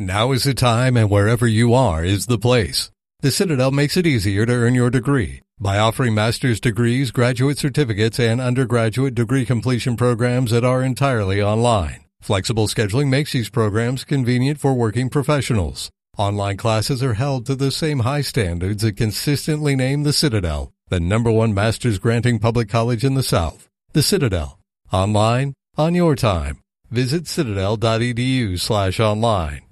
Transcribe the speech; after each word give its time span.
Now 0.00 0.32
is 0.32 0.44
the 0.44 0.54
time 0.54 0.96
and 0.96 1.10
wherever 1.10 1.46
you 1.46 1.74
are 1.74 2.02
is 2.02 2.24
the 2.24 2.38
place. 2.38 2.90
The 3.20 3.30
Citadel 3.30 3.70
makes 3.70 3.98
it 3.98 4.06
easier 4.06 4.46
to 4.46 4.52
earn 4.52 4.74
your 4.74 4.88
degree 4.88 5.42
by 5.60 5.78
offering 5.78 6.14
master's 6.14 6.58
degrees, 6.58 7.10
graduate 7.10 7.58
certificates, 7.58 8.18
and 8.18 8.40
undergraduate 8.40 9.14
degree 9.14 9.44
completion 9.44 9.98
programs 9.98 10.52
that 10.52 10.64
are 10.64 10.82
entirely 10.82 11.42
online. 11.42 12.06
Flexible 12.22 12.66
scheduling 12.66 13.08
makes 13.08 13.32
these 13.32 13.50
programs 13.50 14.04
convenient 14.04 14.58
for 14.58 14.72
working 14.72 15.10
professionals. 15.10 15.90
Online 16.16 16.56
classes 16.56 17.02
are 17.02 17.14
held 17.14 17.44
to 17.44 17.54
the 17.54 17.70
same 17.70 17.98
high 17.98 18.22
standards 18.22 18.82
that 18.82 18.96
consistently 18.96 19.76
name 19.76 20.04
the 20.04 20.14
Citadel 20.14 20.72
the 20.88 20.98
number 20.98 21.30
one 21.30 21.52
master's 21.52 21.98
granting 21.98 22.38
public 22.38 22.70
college 22.70 23.04
in 23.04 23.14
the 23.14 23.22
South. 23.22 23.68
The 23.92 24.02
Citadel. 24.02 24.58
Online, 24.90 25.52
on 25.76 25.94
your 25.94 26.16
time. 26.16 26.62
Visit 26.90 27.28
citadel.edu 27.28 28.58
slash 28.58 28.98
online. 28.98 29.69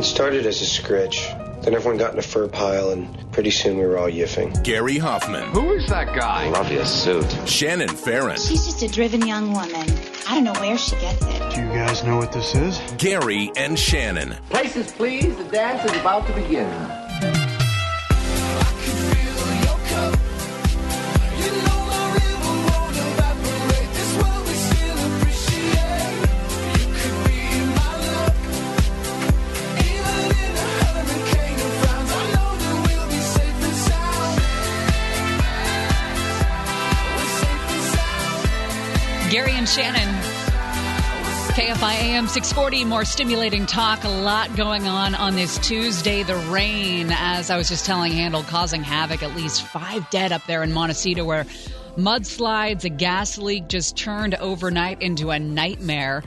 It 0.00 0.04
started 0.04 0.46
as 0.46 0.62
a 0.62 0.64
scritch. 0.64 1.28
Then 1.60 1.74
everyone 1.74 1.98
got 1.98 2.14
in 2.14 2.18
a 2.18 2.22
fur 2.22 2.48
pile, 2.48 2.88
and 2.88 3.30
pretty 3.32 3.50
soon 3.50 3.76
we 3.76 3.84
were 3.84 3.98
all 3.98 4.08
yiffing. 4.08 4.64
Gary 4.64 4.96
Hoffman. 4.96 5.50
Who 5.50 5.74
is 5.74 5.86
that 5.88 6.16
guy? 6.16 6.48
Love 6.48 6.72
your 6.72 6.86
suit. 6.86 7.30
Shannon 7.46 7.90
Farron. 7.90 8.38
She's 8.38 8.64
just 8.64 8.82
a 8.82 8.88
driven 8.88 9.26
young 9.26 9.52
woman. 9.52 9.86
I 10.26 10.36
don't 10.36 10.44
know 10.44 10.54
where 10.54 10.78
she 10.78 10.96
gets 10.96 11.20
it. 11.20 11.54
Do 11.54 11.60
you 11.60 11.68
guys 11.68 12.02
know 12.02 12.16
what 12.16 12.32
this 12.32 12.54
is? 12.54 12.80
Gary 12.96 13.52
and 13.56 13.78
Shannon. 13.78 14.36
Places, 14.48 14.90
please. 14.90 15.36
The 15.36 15.44
dance 15.44 15.84
is 15.84 16.00
about 16.00 16.26
to 16.28 16.32
begin. 16.32 16.70
And 39.60 39.68
Shannon. 39.68 40.08
KFI 41.52 41.92
AM 41.92 42.28
640, 42.28 42.86
more 42.86 43.04
stimulating 43.04 43.66
talk. 43.66 44.04
A 44.04 44.08
lot 44.08 44.56
going 44.56 44.88
on 44.88 45.14
on 45.14 45.34
this 45.34 45.58
Tuesday. 45.58 46.22
The 46.22 46.36
rain, 46.50 47.08
as 47.10 47.50
I 47.50 47.58
was 47.58 47.68
just 47.68 47.84
telling 47.84 48.12
Handel, 48.12 48.42
causing 48.42 48.82
havoc. 48.82 49.22
At 49.22 49.36
least 49.36 49.60
five 49.64 50.08
dead 50.08 50.32
up 50.32 50.46
there 50.46 50.62
in 50.62 50.72
Montecito, 50.72 51.26
where 51.26 51.44
mudslides, 51.98 52.84
a 52.84 52.88
gas 52.88 53.36
leak 53.36 53.68
just 53.68 53.98
turned 53.98 54.34
overnight 54.36 55.02
into 55.02 55.28
a 55.28 55.38
nightmare. 55.38 56.24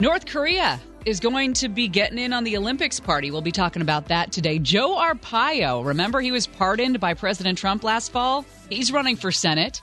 North 0.00 0.26
Korea 0.26 0.80
is 1.06 1.20
going 1.20 1.52
to 1.52 1.68
be 1.68 1.86
getting 1.86 2.18
in 2.18 2.32
on 2.32 2.42
the 2.42 2.56
Olympics 2.56 2.98
party. 2.98 3.30
We'll 3.30 3.42
be 3.42 3.52
talking 3.52 3.80
about 3.80 4.08
that 4.08 4.32
today. 4.32 4.58
Joe 4.58 4.96
Arpaio, 4.96 5.86
remember 5.86 6.20
he 6.20 6.32
was 6.32 6.48
pardoned 6.48 6.98
by 6.98 7.14
President 7.14 7.58
Trump 7.58 7.84
last 7.84 8.10
fall? 8.10 8.44
He's 8.70 8.90
running 8.90 9.14
for 9.14 9.30
Senate 9.30 9.80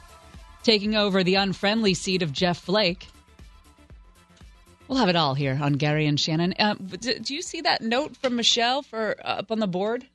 taking 0.64 0.96
over 0.96 1.24
the 1.24 1.36
unfriendly 1.36 1.94
seat 1.94 2.22
of 2.22 2.32
Jeff 2.32 2.60
Flake. 2.60 3.08
We'll 4.88 5.00
have 5.00 5.10
it 5.10 5.16
all 5.16 5.36
here 5.36 5.58
on 5.62 5.74
Gary 5.74 6.06
and 6.06 6.20
Shannon. 6.20 6.54
Uh, 6.60 6.74
do, 6.74 7.18
do, 7.18 7.34
you 7.34 7.42
see 7.42 7.62
that 7.62 7.82
note 7.82 8.18
from 8.18 8.36
Michelle 8.36 8.82
for 8.82 9.16
uh, 9.24 9.40
up 9.40 9.52
on 9.52 9.60
the 9.60 9.68
board? 9.68 10.06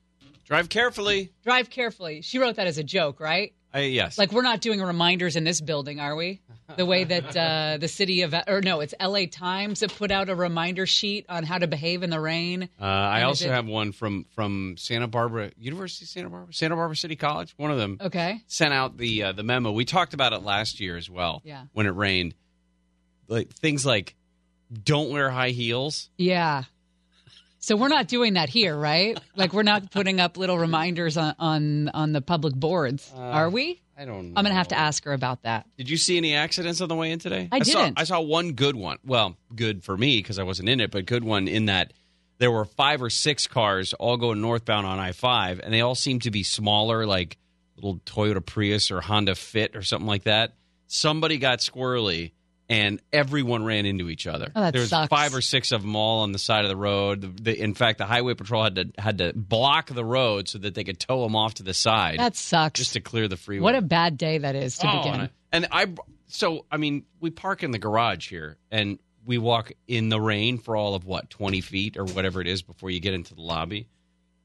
Drive 0.44 0.68
carefully. 0.68 1.32
Drive 1.42 1.70
carefully. 1.70 2.20
She 2.20 2.38
wrote 2.38 2.56
that 2.56 2.66
as 2.66 2.76
a 2.76 2.84
joke, 2.84 3.18
right? 3.18 3.54
Uh, 3.74 3.78
yes. 3.78 4.18
Like 4.18 4.32
we're 4.32 4.42
not 4.42 4.60
doing 4.60 4.82
reminders 4.82 5.34
in 5.34 5.44
this 5.44 5.60
building, 5.60 5.98
are 5.98 6.14
we? 6.14 6.40
The 6.76 6.84
way 6.86 7.04
that 7.04 7.36
uh, 7.36 7.78
the 7.78 7.88
city 7.88 8.22
of 8.22 8.34
or 8.48 8.60
no, 8.60 8.80
it's 8.80 8.94
L.A. 8.98 9.26
Times 9.26 9.80
that 9.80 9.94
put 9.94 10.10
out 10.10 10.28
a 10.28 10.34
reminder 10.34 10.86
sheet 10.86 11.26
on 11.28 11.44
how 11.44 11.58
to 11.58 11.66
behave 11.66 12.02
in 12.02 12.10
the 12.10 12.20
rain. 12.20 12.68
Uh, 12.80 12.84
I 12.84 13.22
also 13.22 13.48
have 13.50 13.66
one 13.66 13.92
from 13.92 14.26
from 14.34 14.76
Santa 14.76 15.06
Barbara 15.06 15.52
University, 15.58 16.06
Santa 16.06 16.28
Barbara, 16.28 16.52
Santa 16.52 16.74
Barbara 16.74 16.96
City 16.96 17.16
College. 17.16 17.54
One 17.56 17.70
of 17.70 17.78
them. 17.78 17.98
Okay. 18.00 18.42
Sent 18.46 18.74
out 18.74 18.96
the 18.96 19.22
uh, 19.24 19.32
the 19.32 19.42
memo. 19.42 19.70
We 19.72 19.84
talked 19.84 20.14
about 20.14 20.32
it 20.32 20.42
last 20.42 20.80
year 20.80 20.96
as 20.96 21.08
well. 21.08 21.40
Yeah. 21.44 21.64
When 21.72 21.86
it 21.86 21.94
rained, 21.94 22.34
like 23.28 23.50
things 23.52 23.86
like 23.86 24.14
don't 24.82 25.10
wear 25.10 25.30
high 25.30 25.50
heels. 25.50 26.10
Yeah. 26.16 26.64
So 27.58 27.76
we're 27.76 27.88
not 27.88 28.06
doing 28.06 28.34
that 28.34 28.48
here, 28.48 28.76
right? 28.76 29.18
Like 29.34 29.52
we're 29.52 29.64
not 29.64 29.90
putting 29.90 30.20
up 30.20 30.36
little 30.36 30.58
reminders 30.58 31.16
on 31.16 31.34
on, 31.38 31.88
on 31.88 32.12
the 32.12 32.20
public 32.20 32.54
boards, 32.54 33.10
Uh, 33.14 33.18
are 33.20 33.50
we? 33.50 33.80
I 33.98 34.04
don't 34.04 34.32
know. 34.32 34.34
I'm 34.36 34.44
going 34.44 34.52
to 34.52 34.58
have 34.58 34.68
to 34.68 34.78
ask 34.78 35.04
her 35.04 35.12
about 35.12 35.42
that. 35.42 35.66
Did 35.78 35.88
you 35.88 35.96
see 35.96 36.16
any 36.16 36.34
accidents 36.34 36.80
on 36.80 36.88
the 36.88 36.94
way 36.94 37.10
in 37.10 37.18
today? 37.18 37.48
I 37.50 37.60
Saw, 37.60 37.84
didn't. 37.84 37.98
I 37.98 38.04
saw 38.04 38.20
one 38.20 38.52
good 38.52 38.76
one. 38.76 38.98
Well, 39.04 39.36
good 39.54 39.82
for 39.82 39.96
me 39.96 40.18
because 40.18 40.38
I 40.38 40.42
wasn't 40.42 40.68
in 40.68 40.80
it, 40.80 40.90
but 40.90 41.06
good 41.06 41.24
one 41.24 41.48
in 41.48 41.66
that 41.66 41.92
there 42.38 42.50
were 42.50 42.66
five 42.66 43.02
or 43.02 43.08
six 43.08 43.46
cars 43.46 43.94
all 43.94 44.18
going 44.18 44.40
northbound 44.40 44.86
on 44.86 44.98
I 44.98 45.12
5, 45.12 45.60
and 45.60 45.72
they 45.72 45.80
all 45.80 45.94
seemed 45.94 46.22
to 46.22 46.30
be 46.30 46.42
smaller, 46.42 47.06
like 47.06 47.38
little 47.76 47.98
Toyota 48.00 48.44
Prius 48.44 48.90
or 48.90 49.00
Honda 49.00 49.34
Fit 49.34 49.74
or 49.74 49.82
something 49.82 50.06
like 50.06 50.24
that. 50.24 50.54
Somebody 50.86 51.38
got 51.38 51.60
squirrely. 51.60 52.32
And 52.68 53.00
everyone 53.12 53.64
ran 53.64 53.86
into 53.86 54.08
each 54.10 54.26
other. 54.26 54.50
Oh, 54.56 54.72
there 54.72 54.80
was 54.80 54.90
sucks. 54.90 55.08
five 55.08 55.34
or 55.36 55.40
six 55.40 55.70
of 55.70 55.82
them 55.82 55.94
all 55.94 56.22
on 56.22 56.32
the 56.32 56.38
side 56.38 56.64
of 56.64 56.68
the 56.68 56.76
road. 56.76 57.20
The, 57.20 57.42
the, 57.52 57.60
in 57.62 57.74
fact, 57.74 57.98
the 57.98 58.06
highway 58.06 58.34
patrol 58.34 58.64
had 58.64 58.74
to 58.74 58.90
had 58.98 59.18
to 59.18 59.32
block 59.36 59.86
the 59.88 60.04
road 60.04 60.48
so 60.48 60.58
that 60.58 60.74
they 60.74 60.82
could 60.82 60.98
tow 60.98 61.22
them 61.22 61.36
off 61.36 61.54
to 61.54 61.62
the 61.62 61.72
side 61.74 62.18
That 62.18 62.34
sucks. 62.34 62.80
just 62.80 62.94
to 62.94 63.00
clear 63.00 63.28
the 63.28 63.36
freeway. 63.36 63.62
what 63.62 63.76
a 63.76 63.82
bad 63.82 64.18
day 64.18 64.38
that 64.38 64.56
is 64.56 64.78
to 64.78 64.88
Oh, 64.90 64.96
begin. 65.04 65.30
and 65.52 65.66
I, 65.70 65.82
and 65.82 65.96
I, 65.98 66.02
so 66.26 66.66
I 66.72 66.76
mean, 66.78 67.04
we 67.20 67.30
park 67.30 67.62
in 67.62 67.70
the 67.70 67.78
garage 67.78 68.28
here, 68.28 68.58
and 68.72 68.98
we 69.24 69.38
walk 69.38 69.70
in 69.86 70.08
the 70.08 70.20
rain 70.20 70.58
for 70.58 70.74
all 70.76 70.96
of 70.96 71.04
what 71.04 71.30
twenty 71.30 71.60
feet 71.60 71.96
or 71.96 72.04
whatever 72.04 72.40
it 72.40 72.48
is 72.48 72.62
before 72.62 72.90
you 72.90 72.98
get 72.98 73.14
into 73.14 73.36
the 73.36 73.42
lobby. 73.42 73.86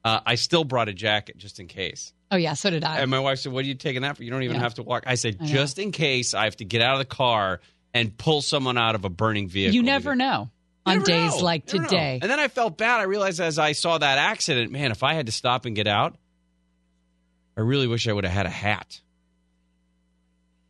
Uh, 0.04 0.20
I 0.24 0.36
still 0.36 0.62
brought 0.62 0.88
a 0.88 0.92
jacket 0.94 1.38
just 1.38 1.58
in 1.58 1.66
case. 1.66 2.12
oh 2.30 2.36
yeah, 2.36 2.54
so 2.54 2.70
did 2.70 2.84
I. 2.84 2.98
And 3.00 3.10
my 3.10 3.18
wife 3.18 3.40
said, 3.40 3.50
"What 3.52 3.64
are 3.64 3.68
you 3.68 3.74
taking 3.74 4.02
that 4.02 4.16
for? 4.16 4.22
You 4.22 4.30
don't 4.30 4.44
even 4.44 4.56
Yeah. 4.58 4.62
have 4.62 4.74
to 4.74 4.84
walk." 4.84 5.02
I 5.08 5.16
said, 5.16 5.38
I 5.40 5.46
"Just 5.46 5.80
in 5.80 5.90
case 5.90 6.34
I 6.34 6.44
have 6.44 6.56
to 6.58 6.64
get 6.64 6.82
out 6.82 6.92
of 6.94 6.98
the 7.00 7.04
car 7.04 7.60
and 7.94 8.16
pull 8.16 8.42
someone 8.42 8.78
out 8.78 8.94
of 8.94 9.04
a 9.04 9.08
burning 9.08 9.48
vehicle." 9.48 9.74
you 9.74 9.82
never 9.82 10.14
know 10.14 10.50
You 10.86 10.92
on 10.92 11.02
days 11.02 11.36
know. 11.36 11.44
like 11.44 11.66
today. 11.66 12.18
And 12.20 12.30
then 12.30 12.40
I 12.40 12.48
felt 12.48 12.76
bad. 12.78 13.00
I 13.00 13.04
realized 13.04 13.40
as 13.40 13.58
I 13.58 13.72
saw 13.72 13.98
that 13.98 14.18
accident, 14.18 14.72
man, 14.72 14.90
if 14.90 15.02
I 15.02 15.14
had 15.14 15.26
to 15.26 15.32
stop 15.32 15.64
and 15.66 15.76
get 15.76 15.86
out, 15.86 16.16
I 17.56 17.60
really 17.60 17.86
wish 17.86 18.08
I 18.08 18.12
would 18.12 18.24
have 18.24 18.32
had 18.32 18.46
a 18.46 18.50
hat. 18.50 19.00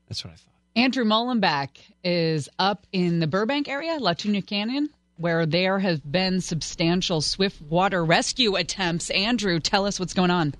That's 0.09 0.25
what 0.25 0.33
I 0.33 0.37
thought. 0.37 0.49
Andrew 0.75 1.05
Mollenbeck 1.05 1.69
is 2.03 2.49
up 2.59 2.87
in 2.93 3.21
the 3.21 3.27
Burbank 3.27 3.69
area, 3.69 3.99
La 3.99 4.15
Tuna 4.15 4.43
Canyon, 4.43 4.89
where 5.17 5.47
there 5.47 5.79
have 5.79 6.01
been 6.11 6.41
substantial 6.41 7.21
swift 7.21 7.61
water 7.61 8.05
rescue 8.05 8.57
attempts. 8.57 9.11
Andrew, 9.11 9.61
tell 9.61 9.87
us 9.87 10.01
what's 10.01 10.15
going 10.15 10.31
on. 10.31 10.55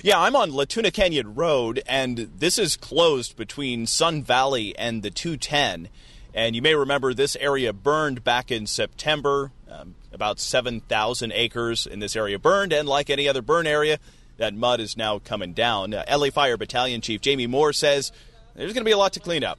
Yeah, 0.00 0.20
I'm 0.20 0.36
on 0.36 0.52
La 0.52 0.64
Tuna 0.64 0.92
Canyon 0.92 1.34
Road, 1.34 1.82
and 1.84 2.30
this 2.38 2.56
is 2.56 2.76
closed 2.76 3.36
between 3.36 3.84
Sun 3.86 4.22
Valley 4.22 4.76
and 4.78 5.02
the 5.02 5.10
210. 5.10 5.88
And 6.32 6.54
you 6.54 6.62
may 6.62 6.76
remember 6.76 7.12
this 7.12 7.34
area 7.40 7.72
burned 7.72 8.22
back 8.22 8.52
in 8.52 8.68
September. 8.68 9.50
Um, 9.68 9.96
about 10.12 10.38
7,000 10.38 11.32
acres 11.32 11.84
in 11.84 11.98
this 11.98 12.14
area 12.14 12.38
burned, 12.38 12.72
and 12.72 12.88
like 12.88 13.10
any 13.10 13.28
other 13.28 13.42
burn 13.42 13.66
area, 13.66 13.98
that 14.36 14.54
mud 14.54 14.78
is 14.78 14.96
now 14.96 15.18
coming 15.18 15.52
down. 15.52 15.92
Uh, 15.92 16.04
LA 16.08 16.30
Fire 16.30 16.56
Battalion 16.56 17.00
Chief 17.00 17.20
Jamie 17.20 17.48
Moore 17.48 17.72
says 17.72 18.12
there's 18.54 18.72
going 18.72 18.82
to 18.82 18.88
be 18.88 18.92
a 18.92 18.98
lot 18.98 19.14
to 19.14 19.20
clean 19.20 19.42
up. 19.42 19.58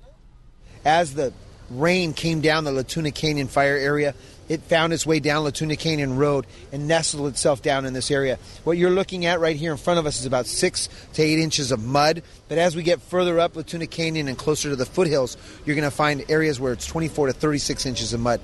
as 0.85 1.16
the 1.16 1.33
rain 1.69 2.13
came 2.13 2.39
down 2.39 2.63
the 2.63 2.71
La 2.71 2.83
Tuna 2.83 3.11
Canyon 3.11 3.47
fire 3.50 3.77
area, 3.77 4.16
it 4.49 4.63
found 4.63 4.91
its 4.91 5.05
way 5.05 5.19
down 5.19 5.43
La 5.43 5.51
Tuna 5.51 5.75
Canyon 5.75 6.17
Road 6.17 6.45
and 6.71 6.87
nestled 6.87 7.27
itself 7.27 7.61
down 7.61 7.85
in 7.85 7.93
this 7.93 8.11
area. 8.11 8.37
What 8.63 8.77
you're 8.77 8.89
looking 8.89 9.25
at 9.25 9.39
right 9.39 9.55
here 9.55 9.71
in 9.71 9.77
front 9.77 9.99
of 9.99 10.05
us 10.05 10.19
is 10.19 10.25
about 10.25 10.47
six 10.47 10.89
to 11.13 11.21
eight 11.21 11.39
inches 11.39 11.71
of 11.71 11.83
mud. 11.83 12.23
But 12.49 12.57
as 12.57 12.75
we 12.75 12.83
get 12.83 13.01
further 13.01 13.39
up 13.39 13.55
La 13.55 13.61
Tuna 13.61 13.88
Canyon 13.88 14.27
and 14.27 14.38
closer 14.38 14.69
to 14.69 14.75
the 14.75 14.85
foothills, 14.85 15.38
you're 15.65 15.75
going 15.75 15.89
to 15.89 15.95
find 15.95 16.25
areas 16.29 16.59
where 16.59 16.73
it's 16.73 16.88
24 16.88 17.27
to 17.27 17.33
36 17.33 17.85
inches 17.85 18.13
of 18.13 18.19
mud. 18.19 18.41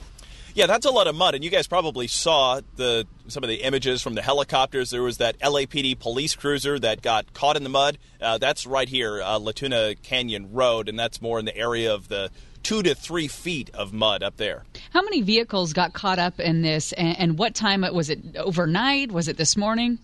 Yeah, 0.56 0.68
that's 0.68 0.86
a 0.86 0.90
lot 0.90 1.08
of 1.08 1.16
mud, 1.16 1.36
and 1.36 1.44
you 1.44 1.50
guys 1.50 1.68
probably 1.68 2.08
saw 2.08 2.62
the 2.78 3.06
some 3.28 3.44
of 3.44 3.50
the 3.50 3.64
images 3.64 4.02
from 4.02 4.16
the 4.16 4.22
helicopters. 4.22 4.90
There 4.90 5.04
was 5.04 5.18
that 5.18 5.38
LAPD 5.40 6.00
police 6.00 6.34
cruiser 6.34 6.80
that 6.80 7.02
got 7.02 7.34
caught 7.34 7.58
in 7.58 7.64
the 7.64 7.70
mud. 7.70 7.98
Uh, 8.22 8.38
that's 8.38 8.66
right 8.66 8.88
here, 8.88 9.22
uh, 9.22 9.38
La 9.38 9.52
Tuna 9.52 9.96
Canyon 9.96 10.54
Road, 10.54 10.88
and 10.88 10.98
that's 10.98 11.22
more 11.22 11.40
in 11.40 11.46
the 11.46 11.58
area 11.58 11.94
of 11.94 12.08
the 12.08 12.32
two 12.66 12.82
to 12.82 12.96
three 12.96 13.28
feet 13.28 13.70
of 13.76 13.94
mud 13.94 14.24
up 14.24 14.38
there. 14.38 14.64
How 14.90 15.04
many 15.04 15.22
vehicles 15.22 15.72
got 15.72 15.94
caught 15.94 16.18
up 16.18 16.40
in 16.40 16.64
this, 16.64 16.94
and, 16.94 17.20
and 17.20 17.38
what 17.38 17.54
time 17.54 17.86
was 17.94 18.10
it? 18.10 18.36
Overnight? 18.36 19.12
Was 19.12 19.28
it 19.28 19.38
this 19.38 19.56
morning? 19.56 20.00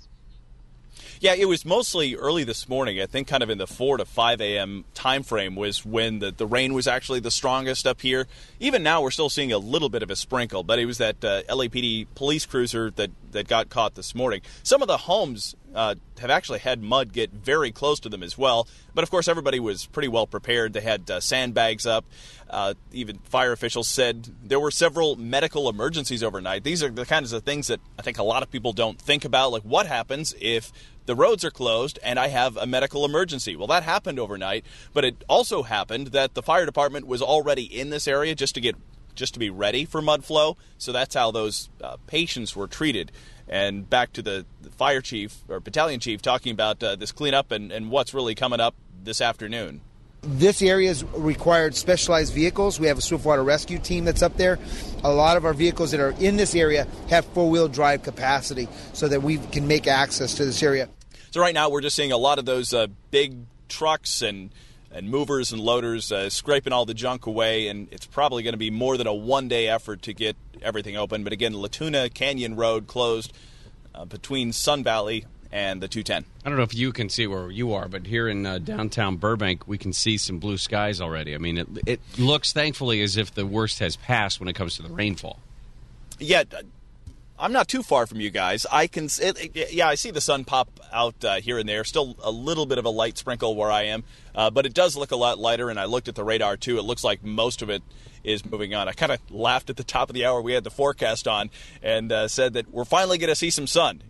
Yeah, 1.20 1.34
it 1.36 1.46
was 1.46 1.66
mostly 1.66 2.16
early 2.16 2.44
this 2.44 2.70
morning. 2.70 3.02
I 3.02 3.08
think 3.08 3.28
kind 3.28 3.42
of 3.42 3.50
in 3.50 3.58
the 3.58 3.68
4 3.68 3.98
to 3.98 4.06
5 4.06 4.42
a.m. 4.42 4.86
time 4.94 5.24
frame 5.24 5.56
was 5.56 5.84
when 5.86 6.20
the, 6.20 6.32
the 6.32 6.46
rain 6.46 6.74
was 6.74 6.88
actually 6.88 7.20
the 7.20 7.32
strongest 7.32 7.86
up 7.88 8.02
here. 8.02 8.28
Even 8.60 8.84
now, 8.84 9.02
we're 9.02 9.12
still 9.12 9.30
seeing 9.30 9.52
a 9.52 9.58
little 9.58 9.90
bit 9.90 10.04
of 10.04 10.12
a 10.12 10.16
sprinkle, 10.16 10.64
but 10.64 10.78
it 10.78 10.86
was 10.86 11.00
that 11.00 11.24
uh, 11.24 11.42
LAPD 11.44 12.08
police 12.14 12.46
cruiser 12.46 12.92
that, 12.92 13.10
that 13.32 13.48
got 13.48 13.70
caught 13.70 13.96
this 13.96 14.14
morning. 14.14 14.42
Some 14.62 14.82
of 14.82 14.88
the 14.88 14.98
homes 14.98 15.56
uh, 15.74 15.96
have 16.20 16.30
actually 16.30 16.60
had 16.60 16.82
mud 16.82 17.14
get 17.14 17.32
very 17.32 17.72
close 17.72 18.00
to 18.02 18.10
them 18.10 18.24
as 18.24 18.38
well. 18.38 18.68
But 18.94 19.04
of 19.04 19.12
course, 19.12 19.28
everybody 19.28 19.60
was 19.60 19.86
pretty 19.86 20.08
well 20.08 20.28
prepared. 20.28 20.74
They 20.74 20.82
had 20.82 21.10
uh, 21.10 21.20
sandbags 21.20 21.86
up. 21.86 22.06
Uh, 22.50 22.74
even 22.92 23.18
fire 23.20 23.52
officials 23.52 23.88
said 23.88 24.30
there 24.44 24.60
were 24.60 24.72
several 24.72 25.16
medical 25.16 25.70
emergencies 25.70 26.24
overnight. 26.24 26.64
These 26.64 26.84
are 26.84 26.90
the 26.90 27.06
kinds 27.06 27.32
of 27.32 27.44
things 27.44 27.68
that 27.68 27.80
I 27.98 28.02
think 28.02 28.18
a 28.18 28.24
lot 28.24 28.44
of 28.44 28.52
people 28.52 28.74
don't 28.74 29.00
think 29.00 29.24
about. 29.24 29.52
Like, 29.52 29.64
what 29.64 29.88
happens 29.88 30.36
if 30.40 30.72
the 31.06 31.16
roads 31.16 31.46
are 31.46 31.52
closed 31.52 31.98
and 32.04 32.20
I 32.20 32.28
have 32.28 32.58
a 32.58 32.68
medical 32.68 33.06
emergency? 33.06 33.56
Well, 33.56 33.68
that 33.68 33.84
happened 33.84 34.20
overnight, 34.20 34.66
but 34.94 35.06
it 35.06 35.24
also 35.30 35.64
happened 35.64 36.08
that 36.08 36.34
the 36.34 36.44
fire 36.44 36.66
department 36.66 37.08
was 37.08 37.22
already 37.22 37.64
in 37.64 37.90
this 37.90 38.08
area 38.08 38.36
just 38.36 38.56
to 38.56 38.62
get 38.62 38.76
just 39.16 39.34
to 39.34 39.40
be 39.40 39.50
ready 39.50 39.86
for 39.86 40.02
mud 40.02 40.24
flow. 40.24 40.58
So 40.78 40.92
that's 40.92 41.16
how 41.16 41.32
those 41.32 41.70
uh, 41.84 41.98
patients 42.08 42.56
were 42.56 42.68
treated. 42.68 43.12
And 43.52 43.88
back 43.88 44.14
to 44.14 44.22
the, 44.22 44.46
fire 44.78 45.02
chief 45.02 45.38
or 45.48 45.60
battalion 45.60 46.00
chief 46.00 46.24
talking 46.24 46.54
about 46.54 46.82
uh, 46.82 46.96
this 46.96 47.12
cleanup 47.12 47.52
and, 47.52 47.72
and 47.72 47.92
what's 47.92 48.16
really 48.16 48.34
coming 48.34 48.60
up 48.60 48.74
this 49.04 49.22
afternoon. 49.22 49.82
This 50.24 50.62
area 50.62 50.88
has 50.88 51.04
required 51.04 51.76
specialized 51.76 52.34
vehicles. 52.34 52.80
We 52.80 52.88
have 52.88 52.98
a 52.98 53.02
swiftwater 53.02 53.44
rescue 53.44 53.78
team 53.78 54.06
that's 54.06 54.22
up 54.22 54.38
there. 54.38 54.58
A 55.04 55.12
lot 55.12 55.36
of 55.36 55.46
our 55.46 55.54
vehicles 55.54 55.92
that 55.92 56.00
are 56.00 56.16
in 56.20 56.38
this 56.38 56.56
area 56.56 56.88
have 57.10 57.26
four 57.26 57.50
wheel 57.50 57.68
drive 57.68 58.04
capacity 58.04 58.68
so 58.94 59.08
that 59.08 59.22
we 59.22 59.38
can 59.38 59.68
make 59.68 59.88
access 59.88 60.36
to 60.36 60.46
this 60.46 60.64
area. 60.64 60.90
So, 61.32 61.42
right 61.42 61.54
now, 61.54 61.70
we're 61.70 61.82
just 61.82 61.96
seeing 61.96 62.12
a 62.12 62.18
lot 62.18 62.40
of 62.40 62.46
those 62.46 62.74
uh, 62.74 62.88
big 63.10 63.38
trucks 63.68 64.22
and 64.22 64.52
and 64.94 65.10
movers 65.10 65.52
and 65.52 65.62
loaders 65.62 66.12
uh, 66.12 66.30
scraping 66.30 66.74
all 66.74 66.86
the 66.86 66.94
junk 66.94 67.26
away, 67.26 67.68
and 67.68 67.88
it's 67.92 68.06
probably 68.06 68.44
going 68.44 68.54
to 68.54 68.58
be 68.58 68.70
more 68.70 68.98
than 68.98 69.08
a 69.08 69.14
one 69.14 69.48
day 69.48 69.68
effort 69.68 70.02
to 70.04 70.14
get 70.14 70.36
everything 70.62 70.98
open. 70.98 71.24
But 71.24 71.34
again, 71.34 71.54
La 71.54 71.68
Tuna 71.68 72.10
Canyon 72.10 72.56
Road 72.56 72.88
closed 72.88 73.34
uh, 73.96 74.06
between 74.06 74.54
Sun 74.54 74.84
Valley 74.84 75.26
and 75.52 75.82
the 75.82 75.88
210. 75.88 76.26
I 76.46 76.50
don't 76.50 76.58
know 76.58 76.64
if 76.64 76.74
you 76.74 76.94
can 76.94 77.10
see 77.10 77.28
where 77.28 77.52
you 77.52 77.74
are, 77.74 77.88
but 77.88 78.08
here 78.08 78.28
in 78.28 78.46
uh, 78.46 78.58
downtown 78.60 79.18
Burbank, 79.18 79.68
we 79.68 79.78
can 79.78 79.92
see 79.92 80.18
some 80.18 80.40
blue 80.40 80.58
skies 80.58 81.02
already. 81.02 81.36
I 81.36 81.40
mean, 81.40 81.58
it, 81.58 81.68
it 81.86 82.00
looks 82.18 82.54
thankfully 82.54 83.02
as 83.02 83.18
if 83.18 83.34
the 83.34 83.46
worst 83.46 83.80
has 83.80 83.98
passed 83.98 84.40
when 84.40 84.48
it 84.48 84.54
comes 84.54 84.78
to 84.78 84.82
the 84.82 84.90
rainfall. 84.90 85.40
Yeah, 86.20 86.44
I'm 87.42 87.52
not 87.52 87.68
too 87.68 87.82
far 87.82 88.06
from 88.06 88.22
you 88.22 88.30
guys. 88.30 88.68
I 88.72 88.86
can, 88.86 89.06
it, 89.06 89.56
it, 89.56 89.74
yeah, 89.74 89.88
I 89.88 89.96
see 89.96 90.12
the 90.12 90.22
sun 90.22 90.46
pop 90.46 90.80
out 90.94 91.26
uh, 91.26 91.36
here 91.42 91.58
and 91.58 91.68
there. 91.68 91.84
Still 91.84 92.16
a 92.24 92.30
little 92.30 92.68
bit 92.68 92.78
of 92.78 92.86
a 92.86 92.90
light 92.90 93.18
sprinkle 93.18 93.56
where 93.56 93.72
I 93.72 93.84
am, 93.86 94.04
uh, 94.36 94.52
but 94.52 94.68
it 94.68 94.76
does 94.76 94.96
look 94.96 95.10
a 95.10 95.16
lot 95.16 95.40
lighter. 95.40 95.72
And 95.72 95.80
I 95.80 95.86
looked 95.86 96.08
at 96.08 96.14
the 96.14 96.24
radar 96.24 96.56
too. 96.56 96.78
It 96.78 96.84
looks 96.84 97.04
like 97.04 97.24
most 97.24 97.64
of 97.64 97.72
it 97.72 97.82
is 98.24 98.46
moving 98.46 98.76
on. 98.76 98.88
I 98.88 98.92
kind 98.92 99.12
of 99.12 99.20
laughed 99.32 99.72
at 99.72 99.78
the 99.78 99.84
top 99.84 100.10
of 100.10 100.14
the 100.14 100.24
hour 100.24 100.40
we 100.40 100.54
had 100.54 100.64
the 100.64 100.70
forecast 100.70 101.28
on 101.28 101.50
and 101.82 102.12
uh, 102.12 102.28
said 102.28 102.54
that 102.54 102.70
we're 102.72 102.86
finally 102.86 103.18
going 103.18 103.30
to 103.30 103.36
see 103.36 103.50
some 103.50 103.66
sun. 103.66 104.04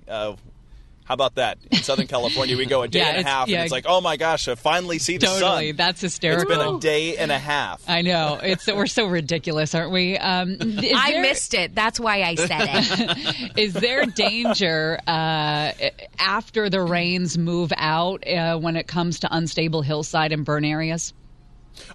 How 1.12 1.16
about 1.16 1.36
that? 1.36 1.58
In 1.70 1.80
Southern 1.80 2.08
California, 2.08 2.56
we 2.56 2.66
go 2.66 2.84
a 2.84 2.88
day 2.88 3.00
yeah, 3.00 3.10
and 3.10 3.28
a 3.28 3.30
half, 3.30 3.50
yeah. 3.50 3.58
and 3.58 3.64
it's 3.66 3.72
like, 3.74 3.84
oh 3.86 4.00
my 4.00 4.16
gosh, 4.16 4.48
I 4.48 4.56
finally 4.56 4.98
see 4.98 5.18
the 5.18 5.26
totally. 5.26 5.72
sun. 5.72 5.76
That's 5.76 6.00
hysterical. 6.00 6.50
It's 6.50 6.64
been 6.64 6.76
a 6.76 6.80
day 6.80 7.18
and 7.18 7.34
a 7.34 7.38
half. 7.38 7.84
I 7.86 8.02
know. 8.02 8.40
It's 8.42 8.66
we're 8.68 8.88
so 8.88 9.08
ridiculous, 9.08 9.76
aren't 9.76 9.92
we? 9.92 10.18
Um, 10.18 10.56
I 10.62 11.12
there, 11.12 11.22
missed 11.22 11.54
it. 11.54 11.76
That's 11.76 12.00
why 12.00 12.22
I 12.22 12.36
said 12.36 12.62
it. 12.62 13.52
is 13.58 13.74
there 13.74 14.06
danger 14.06 15.02
uh, 15.06 15.74
after 16.18 16.70
the 16.70 16.82
rains 16.82 17.38
move 17.38 17.74
out 17.76 18.26
uh, 18.26 18.58
when 18.58 18.78
it 18.78 18.88
comes 18.88 19.20
to 19.20 19.36
unstable 19.36 19.82
hillside 19.82 20.32
and 20.32 20.46
burn 20.46 20.64
areas? 20.64 21.14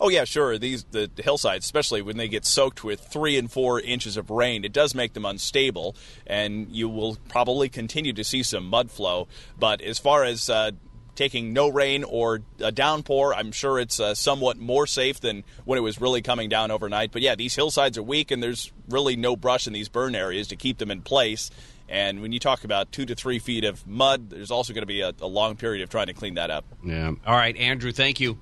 Oh 0.00 0.08
yeah, 0.08 0.24
sure. 0.24 0.58
These 0.58 0.84
the 0.84 1.10
hillsides, 1.16 1.64
especially 1.64 2.02
when 2.02 2.16
they 2.16 2.28
get 2.28 2.44
soaked 2.44 2.84
with 2.84 3.00
three 3.00 3.36
and 3.36 3.50
four 3.50 3.80
inches 3.80 4.16
of 4.16 4.30
rain, 4.30 4.64
it 4.64 4.72
does 4.72 4.94
make 4.94 5.12
them 5.12 5.24
unstable, 5.24 5.96
and 6.26 6.70
you 6.70 6.88
will 6.88 7.18
probably 7.28 7.68
continue 7.68 8.12
to 8.12 8.24
see 8.24 8.42
some 8.42 8.66
mud 8.66 8.90
flow. 8.90 9.28
But 9.58 9.80
as 9.80 9.98
far 9.98 10.24
as 10.24 10.48
uh, 10.48 10.72
taking 11.16 11.52
no 11.52 11.68
rain 11.68 12.04
or 12.04 12.40
a 12.60 12.70
downpour, 12.70 13.34
I'm 13.34 13.50
sure 13.50 13.80
it's 13.80 13.98
uh, 13.98 14.14
somewhat 14.14 14.58
more 14.58 14.86
safe 14.86 15.20
than 15.20 15.44
when 15.64 15.78
it 15.78 15.82
was 15.82 16.00
really 16.00 16.22
coming 16.22 16.48
down 16.48 16.70
overnight. 16.70 17.10
But 17.10 17.22
yeah, 17.22 17.34
these 17.34 17.54
hillsides 17.56 17.98
are 17.98 18.02
weak, 18.02 18.30
and 18.30 18.42
there's 18.42 18.72
really 18.88 19.16
no 19.16 19.34
brush 19.34 19.66
in 19.66 19.72
these 19.72 19.88
burn 19.88 20.14
areas 20.14 20.48
to 20.48 20.56
keep 20.56 20.78
them 20.78 20.90
in 20.90 21.02
place. 21.02 21.50
And 21.88 22.20
when 22.20 22.32
you 22.32 22.40
talk 22.40 22.64
about 22.64 22.90
two 22.92 23.06
to 23.06 23.14
three 23.14 23.38
feet 23.38 23.64
of 23.64 23.86
mud, 23.86 24.30
there's 24.30 24.50
also 24.50 24.72
going 24.72 24.82
to 24.82 24.86
be 24.86 25.02
a, 25.02 25.12
a 25.20 25.26
long 25.26 25.56
period 25.56 25.82
of 25.82 25.88
trying 25.88 26.08
to 26.08 26.14
clean 26.14 26.34
that 26.34 26.50
up. 26.50 26.64
Yeah. 26.84 27.12
All 27.24 27.34
right, 27.34 27.56
Andrew. 27.56 27.92
Thank 27.92 28.20
you. 28.20 28.38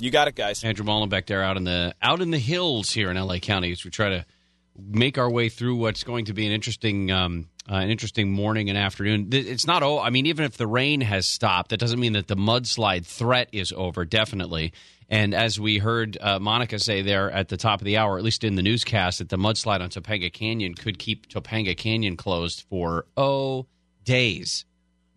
You 0.00 0.12
got 0.12 0.28
it, 0.28 0.36
guys. 0.36 0.62
Andrew 0.62 0.86
Mollenbeck 0.86 1.26
there 1.26 1.42
out 1.42 1.56
in 1.56 1.64
the 1.64 1.94
out 2.00 2.20
in 2.20 2.30
the 2.30 2.38
hills 2.38 2.90
here 2.90 3.10
in 3.10 3.16
LA 3.16 3.38
County 3.38 3.72
as 3.72 3.84
we 3.84 3.90
try 3.90 4.10
to 4.10 4.26
make 4.78 5.18
our 5.18 5.28
way 5.28 5.48
through 5.48 5.74
what's 5.76 6.04
going 6.04 6.26
to 6.26 6.32
be 6.32 6.46
an 6.46 6.52
interesting 6.52 7.10
um, 7.10 7.48
uh, 7.68 7.76
an 7.76 7.90
interesting 7.90 8.30
morning 8.30 8.68
and 8.68 8.78
afternoon. 8.78 9.28
It's 9.32 9.66
not 9.66 9.82
oh, 9.82 9.98
I 9.98 10.10
mean, 10.10 10.26
even 10.26 10.44
if 10.44 10.56
the 10.56 10.68
rain 10.68 11.00
has 11.00 11.26
stopped, 11.26 11.70
that 11.70 11.78
doesn't 11.78 11.98
mean 11.98 12.12
that 12.12 12.28
the 12.28 12.36
mudslide 12.36 13.06
threat 13.06 13.48
is 13.52 13.72
over. 13.72 14.04
Definitely. 14.04 14.72
And 15.10 15.34
as 15.34 15.58
we 15.58 15.78
heard 15.78 16.16
uh, 16.20 16.38
Monica 16.38 16.78
say 16.78 17.02
there 17.02 17.30
at 17.30 17.48
the 17.48 17.56
top 17.56 17.80
of 17.80 17.84
the 17.84 17.96
hour, 17.96 18.18
at 18.18 18.24
least 18.24 18.44
in 18.44 18.54
the 18.54 18.62
newscast, 18.62 19.18
that 19.18 19.30
the 19.30 19.38
mudslide 19.38 19.80
on 19.80 19.88
Topanga 19.88 20.32
Canyon 20.32 20.74
could 20.74 20.98
keep 20.98 21.28
Topanga 21.28 21.76
Canyon 21.76 22.16
closed 22.16 22.64
for 22.68 23.06
oh 23.16 23.66
days, 24.04 24.64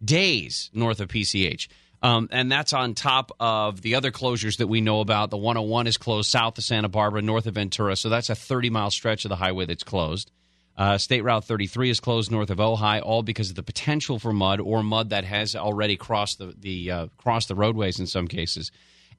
days 0.04 0.72
north 0.74 1.00
of 1.00 1.10
PCH. 1.10 1.68
Um, 2.04 2.30
and 2.32 2.52
that's 2.52 2.74
on 2.74 2.96
top 2.96 3.32
of 3.40 3.82
the 3.82 3.96
other 3.96 4.12
closures 4.12 4.58
that 4.58 4.68
we 4.68 4.82
know 4.82 5.02
about. 5.02 5.30
The 5.30 5.38
101 5.38 5.86
is 5.88 5.98
closed 5.98 6.32
south 6.32 6.58
of 6.58 6.64
Santa 6.64 6.90
Barbara, 6.90 7.22
north 7.22 7.46
of 7.46 7.56
Ventura. 7.56 7.96
So 7.96 8.10
that's 8.10 8.30
a 8.30 8.36
30 8.36 8.72
mile 8.72 8.90
stretch 8.90 9.24
of 9.26 9.30
the 9.30 9.36
highway 9.36 9.66
that's 9.66 9.84
closed. 9.84 10.32
Uh, 10.78 10.98
State 10.98 11.22
Route 11.22 11.46
33 11.46 11.90
is 11.90 12.00
closed 12.00 12.32
north 12.32 12.50
of 12.50 12.58
Ojai, 12.58 13.02
all 13.04 13.22
because 13.22 13.50
of 13.50 13.56
the 13.56 13.64
potential 13.64 14.18
for 14.18 14.34
mud 14.34 14.60
or 14.60 14.82
mud 14.82 15.10
that 15.10 15.26
has 15.26 15.56
already 15.56 15.96
crossed 15.96 16.40
the, 16.40 16.56
the 16.58 16.92
uh, 16.92 17.08
crossed 17.18 17.50
the 17.50 17.56
roadways 17.56 18.00
in 18.00 18.08
some 18.08 18.28
cases. 18.28 18.72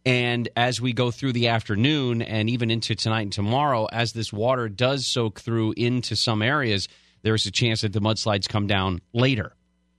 And 0.05 0.49
as 0.57 0.81
we 0.81 0.93
go 0.93 1.13
through 1.13 1.35
the 1.35 1.49
afternoon 1.49 2.23
and 2.23 2.51
even 2.51 2.71
into 2.71 2.97
tonight 2.97 3.23
and 3.23 3.33
tomorrow, 3.33 3.87
as 3.93 4.13
this 4.13 4.33
water 4.33 4.69
does 4.69 5.07
soak 5.07 5.41
through 5.41 5.75
into 5.77 6.17
some 6.17 6.43
areas, 6.43 6.89
there's 7.23 7.47
a 7.47 7.53
chance 7.53 7.83
that 7.83 7.93
the 7.93 8.01
mudslides 8.01 8.49
come 8.49 8.67
down 8.67 9.01
later. 9.13 9.53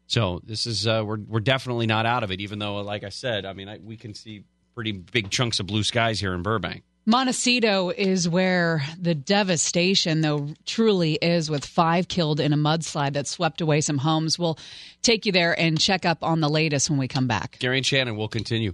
So 0.08 0.42
this 0.44 0.66
is 0.66 0.86
uh, 0.88 1.04
we're 1.06 1.20
we're 1.20 1.40
definitely 1.40 1.88
not 1.88 2.06
out 2.06 2.24
of 2.24 2.32
it. 2.32 2.42
Even 2.42 2.60
though, 2.60 2.78
like 2.78 3.04
I 3.04 3.10
said, 3.10 3.46
I 3.46 3.54
mean 3.54 3.70
I, 3.70 3.80
we 3.80 3.98
can 3.98 4.14
see 4.14 4.44
pretty 4.76 4.92
big 4.92 5.30
chunks 5.30 5.60
of 5.60 5.68
blue 5.68 5.84
skies 5.84 6.20
here 6.20 6.34
in 6.34 6.42
Burbank. 6.42 6.84
Montecito 7.06 7.90
is 7.90 8.30
where 8.30 8.82
the 8.98 9.14
devastation, 9.14 10.22
though, 10.22 10.54
truly 10.66 11.16
is, 11.16 11.50
with 11.50 11.66
five 11.66 12.08
killed 12.08 12.40
in 12.40 12.54
a 12.54 12.58
mudslide 12.58 13.14
that 13.14 13.28
swept 13.28 13.60
away 13.60 13.82
some 13.82 13.98
homes. 13.98 14.40
We'll 14.40 14.58
take 15.02 15.26
you 15.26 15.34
there 15.34 15.58
and 15.60 15.78
check 15.78 16.06
up 16.06 16.24
on 16.24 16.40
the 16.40 16.48
latest 16.50 16.90
when 16.90 16.98
we 16.98 17.10
come 17.10 17.28
back. 17.28 17.58
Gary 17.60 17.78
and 17.78 17.86
Shannon 17.86 18.16
will 18.16 18.30
continue. 18.30 18.72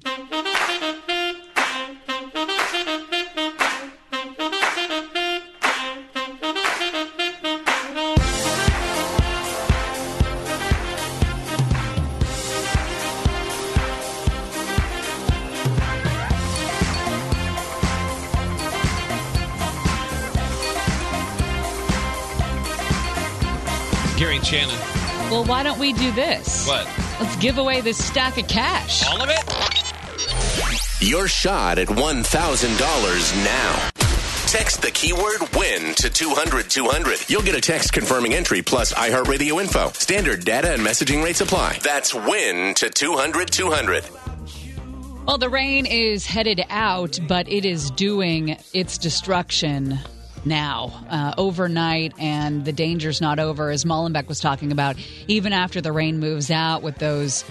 We 25.94 26.00
do 26.00 26.12
this? 26.12 26.68
What? 26.68 26.88
Let's 27.20 27.36
give 27.38 27.58
away 27.58 27.82
this 27.82 28.04
stack 28.04 28.38
of 28.38 28.48
cash. 28.48 29.08
All 29.08 29.22
of 29.22 29.30
it? 29.30 29.44
Your 31.02 31.28
shot 31.28 31.80
at 31.80 31.88
$1,000 31.88 33.46
now. 33.46 33.90
Text 34.46 34.82
the 34.82 34.92
keyword 34.92 35.42
WIN 35.56 35.96
to 35.96 36.10
200 36.10 36.70
200. 36.70 37.30
You'll 37.30 37.42
get 37.42 37.56
a 37.56 37.62
text 37.62 37.94
confirming 37.94 38.34
entry 38.34 38.62
plus 38.62 38.94
iHeartRadio 38.94 39.62
info. 39.62 39.90
Standard 39.90 40.46
data 40.46 40.74
and 40.74 40.82
messaging 40.82 41.24
rates 41.24 41.42
apply. 41.42 41.80
That's 41.84 42.14
WIN 42.14 42.76
to 42.76 42.90
200 42.90 43.52
200. 43.52 44.04
Well, 45.26 45.38
the 45.38 45.50
rain 45.50 45.86
is 45.86 46.26
headed 46.26 46.64
out, 46.70 47.20
but 47.28 47.48
it 47.50 47.66
is 47.66 47.92
doing 47.92 48.58
its 48.74 48.98
destruction 48.98 50.00
now, 50.46 51.06
uh, 51.10 51.34
overnight, 51.38 52.14
and 52.20 52.66
the 52.66 52.72
danger's 52.74 53.22
not 53.22 53.40
over, 53.40 53.70
as 53.70 53.86
Mollenbeck 53.86 54.28
was 54.28 54.40
talking 54.40 54.72
about, 54.72 54.98
even 55.28 55.54
after 55.54 55.82
the 55.82 55.92
rain 55.92 56.20
moves 56.20 56.52
out 56.52 56.82
with 56.82 56.96
those 56.98 57.44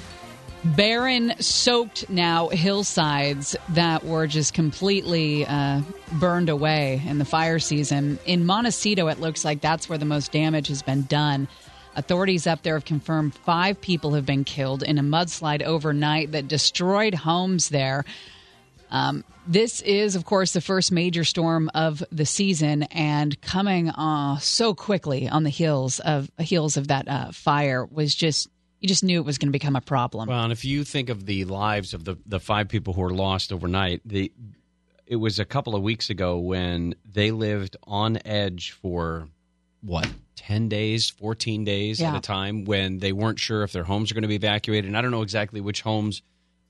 barren, 0.65 1.35
soaked 1.41 2.09
now 2.11 2.49
hillsides 2.49 3.57
that 3.71 4.05
were 4.05 4.27
just 4.27 4.55
completely 4.55 5.47
uh, 5.47 5.81
burned 6.15 6.49
away 6.49 7.03
in 7.07 7.19
the 7.19 7.25
fire 7.25 7.59
season. 7.59 8.19
In 8.27 8.45
Montecito, 8.45 9.09
it 9.09 9.21
looks 9.21 9.45
like 9.45 9.61
that's 9.61 9.89
where 9.89 9.99
the 9.99 10.05
most 10.05 10.33
damage 10.33 10.69
has 10.69 10.83
been 10.83 11.03
done. 11.05 11.49
Authorities 11.97 12.47
up 12.47 12.63
there 12.63 12.75
have 12.75 12.85
confirmed 12.85 13.35
five 13.35 13.81
people 13.81 14.15
have 14.15 14.27
been 14.27 14.45
killed 14.45 14.83
in 14.83 14.99
a 14.99 15.03
mudslide 15.03 15.63
overnight 15.63 16.33
that 16.33 16.49
destroyed 16.49 17.15
homes 17.15 17.71
there. 17.71 18.05
Um, 18.91 19.25
this 19.47 19.81
is, 19.83 20.15
of 20.17 20.25
course, 20.25 20.53
the 20.53 20.61
first 20.61 20.93
major 20.93 21.25
storm 21.25 21.71
of 21.75 22.03
the 22.13 22.27
season, 22.27 22.85
and 22.85 23.41
coming 23.41 23.89
uh, 23.91 24.39
so 24.39 24.75
quickly 24.75 25.29
on 25.29 25.43
the 25.45 25.51
heels 25.51 26.01
of 26.01 26.31
heels 26.39 26.77
of 26.77 26.89
that 26.89 27.09
uh, 27.09 27.33
fire 27.33 27.85
was 27.87 28.15
just 28.15 28.49
you 28.81 28.89
just 28.89 29.03
knew 29.03 29.19
it 29.19 29.25
was 29.27 29.39
going 29.39 29.49
to 29.49 29.53
become 29.53 29.75
a 29.77 29.81
problem. 29.81 30.29
Well, 30.29 30.43
and 30.45 30.53
if 30.53 30.65
you 30.65 30.85
think 30.85 31.09
of 31.09 31.27
the 31.27 31.45
lives 31.47 31.95
of 31.95 32.05
the 32.05 32.17
the 32.27 32.41
five 32.41 32.69
people 32.69 32.95
who 32.95 33.01
were 33.03 33.15
lost 33.15 33.53
overnight, 33.53 34.01
the 34.05 34.33
it 35.07 35.17
was 35.17 35.39
a 35.39 35.45
couple 35.45 35.75
of 35.75 35.83
weeks 35.83 36.11
ago 36.11 36.39
when 36.39 36.95
they 37.11 37.31
lived 37.31 37.77
on 37.85 38.19
edge 38.27 38.73
for 38.73 39.27
what 39.81 40.07
10 40.37 40.69
days 40.69 41.09
14 41.09 41.65
days 41.65 42.01
Yeah. 42.01 42.11
at 42.11 42.17
a 42.19 42.21
time 42.21 42.65
when 42.65 42.99
they 42.99 43.13
weren't 43.13 43.39
sure 43.39 43.63
if 43.63 43.73
their 43.73 43.85
homes 43.85 44.11
are 44.11 44.15
going 44.15 44.23
to 44.23 44.29
be 44.29 44.35
evacuated 44.35 44.87
and 44.87 44.97
i 44.97 45.01
don't 45.01 45.13
know 45.13 45.23
exactly 45.23 45.61
which 45.61 45.83
homes 45.83 46.21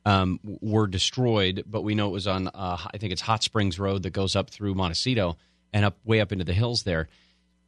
um, 0.04 0.40
were 0.42 0.86
destroyed 0.86 1.64
but 1.66 1.82
we 1.82 1.94
know 1.94 2.08
it 2.08 2.12
was 2.12 2.26
on 2.26 2.48
uh, 2.48 2.76
i 2.92 2.98
think 2.98 3.12
it's 3.12 3.22
hot 3.22 3.42
springs 3.42 3.78
road 3.78 4.02
that 4.02 4.10
goes 4.10 4.36
up 4.36 4.50
through 4.50 4.74
montecito 4.74 5.36
and 5.72 5.84
up 5.84 5.96
way 6.04 6.20
up 6.20 6.32
into 6.32 6.44
the 6.44 6.54
hills 6.54 6.82
there 6.82 7.08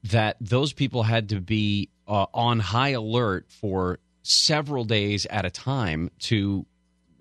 that 0.05 0.37
those 0.41 0.73
people 0.73 1.03
had 1.03 1.29
to 1.29 1.41
be 1.41 1.91
uh, 2.09 2.27
on 2.33 2.59
high 2.59 2.91
alert 2.91 3.47
for 3.49 3.99
several 4.23 4.85
days 4.85 5.27
at 5.27 5.45
a 5.45 5.51
time 5.51 6.11
to 6.19 6.67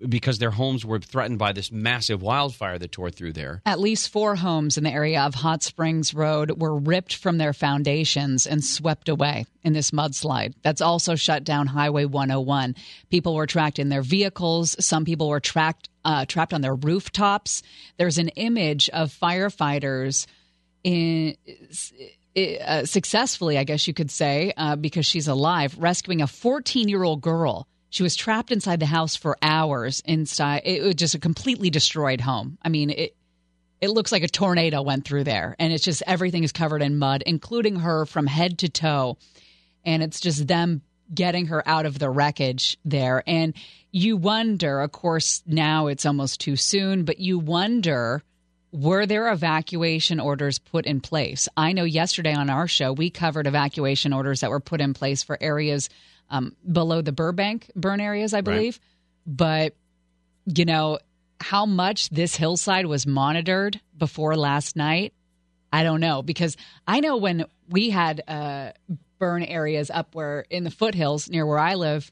because 0.08 0.38
their 0.38 0.50
homes 0.50 0.84
were 0.84 0.98
threatened 0.98 1.38
by 1.38 1.52
this 1.52 1.70
massive 1.70 2.22
wildfire 2.22 2.78
that 2.78 2.92
tore 2.92 3.10
through 3.10 3.32
there 3.32 3.62
At 3.66 3.80
least 3.80 4.10
four 4.10 4.36
homes 4.36 4.78
in 4.78 4.84
the 4.84 4.90
area 4.90 5.20
of 5.22 5.34
Hot 5.34 5.62
Springs 5.62 6.14
Road 6.14 6.60
were 6.60 6.76
ripped 6.76 7.14
from 7.14 7.38
their 7.38 7.52
foundations 7.52 8.46
and 8.46 8.64
swept 8.64 9.08
away 9.08 9.46
in 9.62 9.72
this 9.72 9.90
mudslide. 9.90 10.54
That's 10.62 10.80
also 10.80 11.14
shut 11.14 11.44
down 11.44 11.66
Highway 11.66 12.04
101. 12.04 12.74
People 13.10 13.34
were 13.34 13.46
trapped 13.46 13.78
in 13.78 13.88
their 13.88 14.02
vehicles. 14.02 14.76
Some 14.84 15.04
people 15.04 15.28
were 15.28 15.40
trapped 15.40 15.88
uh, 16.04 16.24
trapped 16.24 16.54
on 16.54 16.62
their 16.62 16.74
rooftops. 16.74 17.62
There's 17.98 18.18
an 18.18 18.28
image 18.30 18.88
of 18.90 19.12
firefighters 19.12 20.26
in. 20.82 21.36
Uh, 22.36 22.84
successfully, 22.84 23.58
I 23.58 23.64
guess 23.64 23.88
you 23.88 23.92
could 23.92 24.10
say, 24.10 24.52
uh, 24.56 24.76
because 24.76 25.04
she's 25.04 25.26
alive, 25.26 25.76
rescuing 25.76 26.22
a 26.22 26.28
14 26.28 26.88
year 26.88 27.02
old 27.02 27.20
girl. 27.20 27.66
She 27.90 28.02
was 28.02 28.16
trapped 28.16 28.52
inside 28.52 28.80
the 28.80 28.86
house 28.86 29.16
for 29.16 29.36
hours. 29.42 30.00
Inside, 30.04 30.62
it 30.64 30.82
was 30.82 30.94
just 30.94 31.14
a 31.14 31.18
completely 31.18 31.70
destroyed 31.70 32.20
home. 32.20 32.56
I 32.62 32.68
mean, 32.68 32.90
it 32.90 33.16
it 33.80 33.90
looks 33.90 34.12
like 34.12 34.22
a 34.22 34.28
tornado 34.28 34.82
went 34.82 35.04
through 35.04 35.24
there, 35.24 35.56
and 35.58 35.72
it's 35.72 35.84
just 35.84 36.02
everything 36.06 36.44
is 36.44 36.52
covered 36.52 36.82
in 36.82 36.98
mud, 36.98 37.22
including 37.26 37.76
her 37.76 38.06
from 38.06 38.26
head 38.26 38.58
to 38.58 38.68
toe. 38.68 39.16
And 39.84 40.02
it's 40.02 40.20
just 40.20 40.46
them 40.46 40.82
getting 41.12 41.46
her 41.46 41.66
out 41.66 41.86
of 41.86 41.98
the 41.98 42.10
wreckage 42.10 42.78
there. 42.84 43.22
And 43.26 43.54
you 43.90 44.16
wonder, 44.16 44.80
of 44.80 44.92
course, 44.92 45.42
now 45.46 45.86
it's 45.86 46.06
almost 46.06 46.40
too 46.40 46.56
soon, 46.56 47.04
but 47.04 47.18
you 47.18 47.38
wonder 47.38 48.22
were 48.72 49.04
there 49.04 49.32
evacuation 49.32 50.20
orders 50.20 50.60
put 50.60 50.86
in 50.86 51.00
place? 51.00 51.48
I 51.56 51.72
know 51.72 51.82
yesterday 51.82 52.32
on 52.32 52.50
our 52.50 52.68
show, 52.68 52.92
we 52.92 53.10
covered 53.10 53.48
evacuation 53.48 54.12
orders 54.12 54.40
that 54.40 54.50
were 54.50 54.60
put 54.60 54.80
in 54.80 54.94
place 54.94 55.24
for 55.24 55.36
areas 55.40 55.88
um, 56.30 56.56
below 56.70 57.02
the 57.02 57.12
Burbank 57.12 57.70
burn 57.74 58.00
areas, 58.00 58.34
I 58.34 58.40
believe. 58.40 58.80
But, 59.26 59.74
you 60.46 60.64
know, 60.64 60.98
how 61.40 61.66
much 61.66 62.10
this 62.10 62.36
hillside 62.36 62.86
was 62.86 63.06
monitored 63.06 63.80
before 63.96 64.36
last 64.36 64.76
night, 64.76 65.12
I 65.72 65.82
don't 65.82 66.00
know. 66.00 66.22
Because 66.22 66.56
I 66.86 67.00
know 67.00 67.16
when 67.16 67.44
we 67.68 67.90
had 67.90 68.22
uh, 68.26 68.72
burn 69.18 69.42
areas 69.42 69.90
up 69.90 70.14
where 70.14 70.44
in 70.50 70.64
the 70.64 70.70
foothills 70.70 71.28
near 71.28 71.46
where 71.46 71.58
I 71.58 71.74
live, 71.74 72.10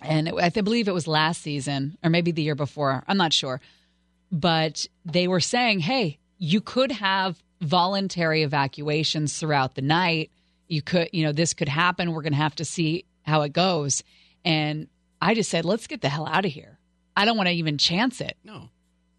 and 0.00 0.28
I 0.28 0.50
believe 0.50 0.88
it 0.88 0.94
was 0.94 1.06
last 1.06 1.42
season 1.42 1.96
or 2.02 2.10
maybe 2.10 2.30
the 2.32 2.42
year 2.42 2.54
before, 2.54 3.04
I'm 3.06 3.16
not 3.16 3.32
sure 3.32 3.60
but 4.34 4.86
they 5.04 5.28
were 5.28 5.38
saying, 5.38 5.78
hey, 5.78 6.18
you 6.38 6.60
could 6.60 6.90
have 6.90 7.40
voluntary 7.60 8.42
evacuations 8.42 9.38
throughout 9.38 9.76
the 9.76 9.82
night. 9.82 10.32
You 10.66 10.82
could, 10.82 11.08
you 11.12 11.24
know, 11.24 11.30
this 11.30 11.54
could 11.54 11.68
happen. 11.68 12.12
We're 12.12 12.22
going 12.22 12.32
to 12.32 12.38
have 12.38 12.56
to 12.56 12.64
see 12.64 13.04
how 13.24 13.42
it 13.42 13.52
goes. 13.52 14.02
And 14.44 14.88
I 15.20 15.34
just 15.34 15.50
said, 15.50 15.64
let's 15.64 15.86
get 15.86 16.00
the 16.00 16.08
hell 16.08 16.26
out 16.26 16.44
of 16.44 16.52
here. 16.52 16.78
I 17.16 17.24
don't 17.24 17.36
want 17.36 17.48
to 17.48 17.54
even 17.54 17.78
chance 17.78 18.20
it. 18.20 18.36
No. 18.44 18.68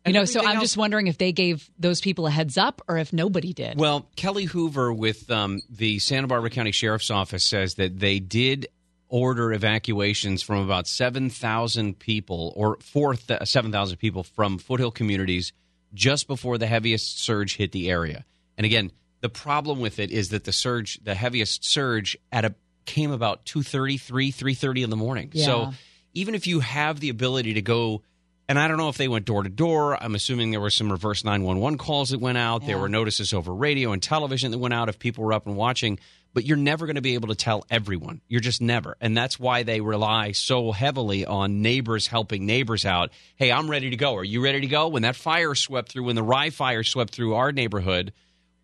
You 0.06 0.14
know, 0.14 0.26
so 0.26 0.42
I'm 0.42 0.58
else- 0.58 0.62
just 0.62 0.78
wondering 0.78 1.08
if 1.08 1.18
they 1.18 1.32
gave 1.32 1.68
those 1.80 2.00
people 2.00 2.28
a 2.28 2.32
heads 2.32 2.58
up 2.58 2.82
or 2.88 2.98
if 2.98 3.12
nobody 3.12 3.54
did. 3.54 3.78
Well, 3.80 4.08
Kelly 4.16 4.44
Hoover 4.46 4.94
with 4.94 5.30
um, 5.32 5.62
the 5.70 5.98
Santa 5.98 6.28
Barbara 6.28 6.52
County 6.52 6.72
Sheriff's 6.72 7.10
Office 7.10 7.44
says 7.44 7.76
that 7.76 7.98
they 8.00 8.20
did 8.20 8.68
order 9.08 9.52
evacuations 9.52 10.44
from 10.44 10.60
about 10.60 10.86
7,000 10.88 11.98
people 11.98 12.54
or 12.56 12.78
4 12.82 13.16
th- 13.16 13.48
7,000 13.48 13.98
people 13.98 14.24
from 14.24 14.60
foothill 14.60 14.92
communities 14.92 15.54
just 15.96 16.28
before 16.28 16.58
the 16.60 16.68
heaviest 16.68 17.20
surge 17.20 17.56
hit 17.56 17.72
the 17.72 17.90
area. 17.90 18.26
And 18.58 18.66
again, 18.66 18.92
the 19.22 19.30
problem 19.30 19.80
with 19.80 19.98
it 19.98 20.12
is 20.12 20.30
that 20.30 20.44
the 20.44 20.52
surge, 20.52 21.00
the 21.04 21.16
heaviest 21.16 21.66
surge 21.66 22.16
at 22.32 22.46
a 22.46 22.54
came 22.86 23.12
about 23.12 23.46
2:33, 23.46 24.32
3:30 24.32 24.84
in 24.84 24.90
the 24.90 24.96
morning. 24.96 25.32
Yeah. 25.34 25.46
So 25.46 25.74
even 26.14 26.36
if 26.36 26.48
you 26.48 26.62
have 26.62 27.00
the 27.00 27.10
ability 27.10 27.56
to 27.56 27.62
go 27.62 28.04
and 28.48 28.60
I 28.60 28.68
don't 28.68 28.78
know 28.78 28.90
if 28.90 28.98
they 28.98 29.08
went 29.08 29.26
door 29.26 29.44
to 29.44 29.50
door. 29.50 30.02
I'm 30.02 30.16
assuming 30.16 30.52
there 30.52 30.62
were 30.62 30.70
some 30.70 30.92
reverse 30.92 31.24
911 31.24 31.78
calls 31.78 32.10
that 32.10 32.20
went 32.20 32.38
out. 32.38 32.66
There 32.66 32.78
were 32.78 32.90
notices 32.90 33.34
over 33.34 33.54
radio 33.54 33.92
and 33.92 34.02
television 34.02 34.52
that 34.52 34.60
went 34.60 34.74
out 34.74 34.88
if 34.88 35.00
people 35.00 35.24
were 35.24 35.34
up 35.34 35.48
and 35.48 35.56
watching. 35.56 36.00
But 36.34 36.46
you're 36.46 36.58
never 36.58 36.86
going 36.86 36.98
to 36.98 37.02
be 37.02 37.14
able 37.14 37.30
to 37.30 37.36
tell 37.36 37.66
everyone. 37.72 38.22
You're 38.28 38.42
just 38.42 38.62
never. 38.62 38.98
And 39.00 39.16
that's 39.16 39.40
why 39.40 39.64
they 39.64 39.80
rely 39.80 40.34
so 40.34 40.74
heavily 40.74 41.26
on 41.26 41.62
neighbors 41.62 42.08
helping 42.08 42.46
neighbors 42.46 42.86
out. 42.86 43.12
Hey, 43.38 43.52
I'm 43.52 43.70
ready 43.70 43.90
to 43.90 43.96
go. 43.96 44.16
Are 44.16 44.24
you 44.24 44.44
ready 44.44 44.62
to 44.62 44.68
go? 44.68 44.90
When 44.90 45.04
that 45.04 45.16
fire 45.16 45.56
swept 45.56 45.90
through, 45.90 46.04
when 46.04 46.18
the 46.18 46.24
Rye 46.24 46.50
fire 46.50 46.84
swept 46.84 47.14
through 47.14 47.36
our 47.36 47.52
neighborhood, 47.52 48.12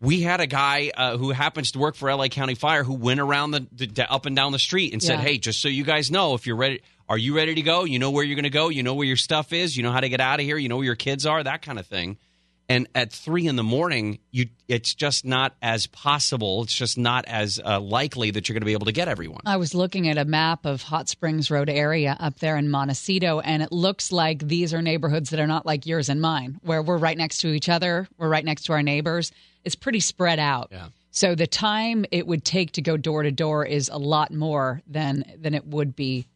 we 0.02 0.20
had 0.20 0.40
a 0.40 0.46
guy 0.46 0.90
uh, 0.94 1.16
who 1.16 1.30
happens 1.30 1.72
to 1.72 1.78
work 1.78 1.94
for 1.94 2.12
LA 2.12 2.26
County 2.26 2.54
Fire 2.56 2.82
who 2.82 2.92
went 2.94 3.20
around 3.20 3.52
the, 3.52 3.66
the 3.72 4.12
up 4.12 4.26
and 4.26 4.34
down 4.34 4.52
the 4.52 4.58
street 4.58 4.92
and 4.92 5.02
said, 5.02 5.20
Yeah. 5.20 5.24
"Hey, 5.24 5.38
just 5.38 5.62
so 5.62 5.68
you 5.68 5.84
guys 5.84 6.10
know, 6.10 6.34
if 6.34 6.46
you're 6.46 6.56
ready, 6.56 6.82
are 7.08 7.16
you 7.16 7.36
ready 7.36 7.54
to 7.54 7.62
go? 7.62 7.84
You 7.84 8.00
know 8.00 8.10
where 8.10 8.24
you're 8.24 8.34
going 8.34 8.42
to 8.42 8.50
go. 8.50 8.68
You 8.68 8.82
know 8.82 8.94
where 8.94 9.06
your 9.06 9.16
stuff 9.16 9.52
is. 9.52 9.76
You 9.76 9.84
know 9.84 9.92
how 9.92 10.00
to 10.00 10.08
get 10.08 10.20
out 10.20 10.40
of 10.40 10.44
here. 10.44 10.58
You 10.58 10.68
know 10.68 10.76
where 10.76 10.84
your 10.84 10.96
kids 10.96 11.24
are. 11.24 11.42
That 11.42 11.62
kind 11.62 11.78
of 11.78 11.86
thing." 11.86 12.18
And 12.68 12.88
at 12.94 13.12
three 13.12 13.46
in 13.46 13.56
the 13.56 13.62
morning, 13.62 14.18
you 14.30 14.46
it's 14.66 14.94
just 14.94 15.24
not 15.24 15.54
as 15.60 15.86
possible. 15.86 16.62
It's 16.62 16.74
just 16.74 16.96
not 16.96 17.26
as 17.26 17.60
uh, 17.62 17.78
likely 17.80 18.30
that 18.30 18.48
you're 18.48 18.54
going 18.54 18.62
to 18.62 18.66
be 18.66 18.72
able 18.72 18.86
to 18.86 18.92
get 18.92 19.08
everyone. 19.08 19.42
I 19.44 19.56
was 19.58 19.74
looking 19.74 20.08
at 20.08 20.16
a 20.16 20.24
map 20.24 20.64
of 20.64 20.82
Hot 20.82 21.08
Springs 21.08 21.50
Road 21.50 21.68
area 21.68 22.16
up 22.18 22.38
there 22.38 22.56
in 22.56 22.70
Montecito, 22.70 23.40
and 23.40 23.62
it 23.62 23.72
looks 23.72 24.10
like 24.10 24.46
these 24.46 24.72
are 24.72 24.80
neighborhoods 24.80 25.30
that 25.30 25.40
are 25.40 25.46
not 25.46 25.66
like 25.66 25.86
yours 25.86 26.08
and 26.08 26.20
mine, 26.20 26.60
where 26.62 26.82
we're 26.82 26.96
right 26.96 27.18
next 27.18 27.38
to 27.42 27.48
each 27.48 27.68
other, 27.68 28.08
we're 28.16 28.28
right 28.28 28.44
next 28.44 28.62
to 28.64 28.72
our 28.72 28.82
neighbors. 28.82 29.32
It's 29.64 29.74
pretty 29.74 30.00
spread 30.00 30.38
out. 30.38 30.68
Yeah. 30.70 30.88
So 31.10 31.34
the 31.34 31.46
time 31.46 32.06
it 32.10 32.26
would 32.26 32.44
take 32.44 32.72
to 32.72 32.82
go 32.82 32.96
door 32.96 33.22
to 33.22 33.30
door 33.30 33.66
is 33.66 33.90
a 33.90 33.98
lot 33.98 34.32
more 34.32 34.80
than 34.86 35.24
than 35.38 35.54
it 35.54 35.66
would 35.66 35.94
be 35.94 36.26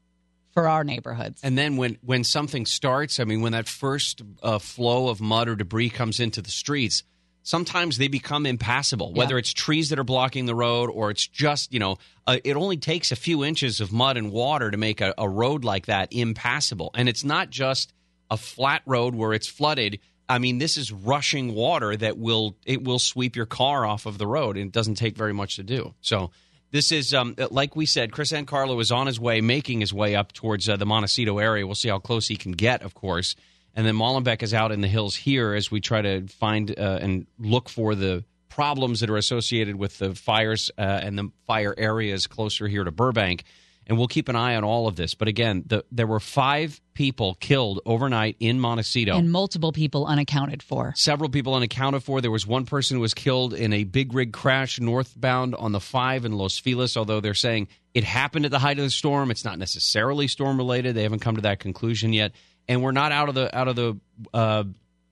for 0.52 0.68
our 0.68 0.84
neighborhoods. 0.84 1.40
And 1.42 1.56
then 1.56 1.76
when 1.76 1.98
when 2.02 2.24
something 2.24 2.66
starts, 2.66 3.18
I 3.18 3.24
mean, 3.24 3.40
when 3.40 3.52
that 3.52 3.68
first 3.68 4.22
uh, 4.42 4.58
flow 4.58 5.08
of 5.08 5.20
mud 5.20 5.48
or 5.48 5.56
debris 5.56 5.90
comes 5.90 6.20
into 6.20 6.42
the 6.42 6.50
streets, 6.50 7.04
sometimes 7.42 7.96
they 7.96 8.08
become 8.08 8.44
impassable. 8.44 9.12
Yeah. 9.14 9.20
Whether 9.20 9.38
it's 9.38 9.52
trees 9.52 9.88
that 9.88 9.98
are 9.98 10.04
blocking 10.04 10.44
the 10.44 10.54
road 10.54 10.90
or 10.90 11.10
it's 11.10 11.26
just 11.26 11.72
you 11.72 11.78
know, 11.78 11.96
uh, 12.26 12.38
it 12.44 12.56
only 12.56 12.76
takes 12.76 13.12
a 13.12 13.16
few 13.16 13.44
inches 13.44 13.80
of 13.80 13.92
mud 13.92 14.18
and 14.18 14.30
water 14.30 14.70
to 14.70 14.76
make 14.76 15.00
a, 15.00 15.14
a 15.16 15.28
road 15.28 15.64
like 15.64 15.86
that 15.86 16.12
impassable. 16.12 16.90
And 16.94 17.08
it's 17.08 17.24
not 17.24 17.48
just 17.48 17.94
a 18.30 18.36
flat 18.36 18.82
road 18.84 19.14
where 19.14 19.32
it's 19.32 19.46
flooded. 19.46 20.00
I 20.28 20.38
mean, 20.38 20.58
this 20.58 20.76
is 20.76 20.90
rushing 20.90 21.54
water 21.54 21.96
that 21.96 22.18
will 22.18 22.56
it 22.64 22.82
will 22.82 22.98
sweep 22.98 23.36
your 23.36 23.46
car 23.46 23.86
off 23.86 24.06
of 24.06 24.18
the 24.18 24.26
road, 24.26 24.56
and 24.56 24.66
it 24.66 24.72
doesn't 24.72 24.96
take 24.96 25.16
very 25.16 25.32
much 25.32 25.56
to 25.56 25.62
do. 25.62 25.94
So. 26.00 26.30
This 26.72 26.90
is, 26.90 27.14
um, 27.14 27.36
like 27.52 27.76
we 27.76 27.86
said, 27.86 28.10
Chris 28.10 28.34
Carlo 28.44 28.80
is 28.80 28.90
on 28.90 29.06
his 29.06 29.20
way, 29.20 29.40
making 29.40 29.80
his 29.80 29.94
way 29.94 30.16
up 30.16 30.32
towards 30.32 30.68
uh, 30.68 30.76
the 30.76 30.84
Montecito 30.84 31.38
area. 31.38 31.64
We'll 31.64 31.76
see 31.76 31.88
how 31.88 32.00
close 32.00 32.26
he 32.26 32.36
can 32.36 32.52
get, 32.52 32.82
of 32.82 32.92
course. 32.92 33.36
And 33.76 33.86
then 33.86 33.94
Mollenbeck 33.94 34.42
is 34.42 34.52
out 34.52 34.72
in 34.72 34.80
the 34.80 34.88
hills 34.88 35.14
here 35.14 35.54
as 35.54 35.70
we 35.70 35.80
try 35.80 36.02
to 36.02 36.26
find 36.26 36.76
uh, 36.76 36.98
and 37.00 37.26
look 37.38 37.68
for 37.68 37.94
the 37.94 38.24
problems 38.48 39.00
that 39.00 39.10
are 39.10 39.18
associated 39.18 39.76
with 39.76 39.98
the 39.98 40.14
fires 40.14 40.70
uh, 40.78 40.80
and 40.80 41.18
the 41.18 41.30
fire 41.46 41.74
areas 41.76 42.26
closer 42.26 42.66
here 42.66 42.84
to 42.84 42.90
Burbank. 42.90 43.44
And 43.88 43.96
we'll 43.98 44.08
keep 44.08 44.28
an 44.28 44.34
eye 44.34 44.56
on 44.56 44.64
all 44.64 44.88
of 44.88 44.96
this. 44.96 45.14
But 45.14 45.28
again, 45.28 45.62
the, 45.66 45.84
there 45.92 46.08
were 46.08 46.18
five 46.18 46.80
people 46.94 47.36
killed 47.38 47.80
overnight 47.86 48.36
in 48.40 48.58
Montecito. 48.58 49.16
and 49.16 49.30
multiple 49.30 49.70
people 49.70 50.06
unaccounted 50.06 50.62
for. 50.62 50.92
Several 50.96 51.30
people 51.30 51.54
unaccounted 51.54 52.02
for. 52.02 52.20
There 52.20 52.30
was 52.30 52.46
one 52.46 52.66
person 52.66 52.96
who 52.96 53.00
was 53.00 53.14
killed 53.14 53.54
in 53.54 53.72
a 53.72 53.84
big 53.84 54.12
rig 54.12 54.32
crash 54.32 54.80
northbound 54.80 55.54
on 55.54 55.70
the 55.70 55.80
5 55.80 56.24
in 56.24 56.32
Los 56.32 56.58
Feliz, 56.58 56.96
although 56.96 57.20
they're 57.20 57.34
saying 57.34 57.68
it 57.94 58.02
happened 58.02 58.44
at 58.44 58.50
the 58.50 58.58
height 58.58 58.78
of 58.78 58.84
the 58.84 58.90
storm. 58.90 59.30
It's 59.30 59.44
not 59.44 59.58
necessarily 59.58 60.26
storm 60.26 60.56
related. 60.56 60.96
They 60.96 61.04
haven't 61.04 61.20
come 61.20 61.36
to 61.36 61.42
that 61.42 61.60
conclusion 61.60 62.12
yet. 62.12 62.32
And 62.68 62.82
we're 62.82 62.92
not 62.92 63.12
out 63.12 63.28
of 63.28 63.36
the 63.36 63.56
out 63.56 63.68
of 63.68 63.76
the 63.76 64.00
uh, 64.34 64.64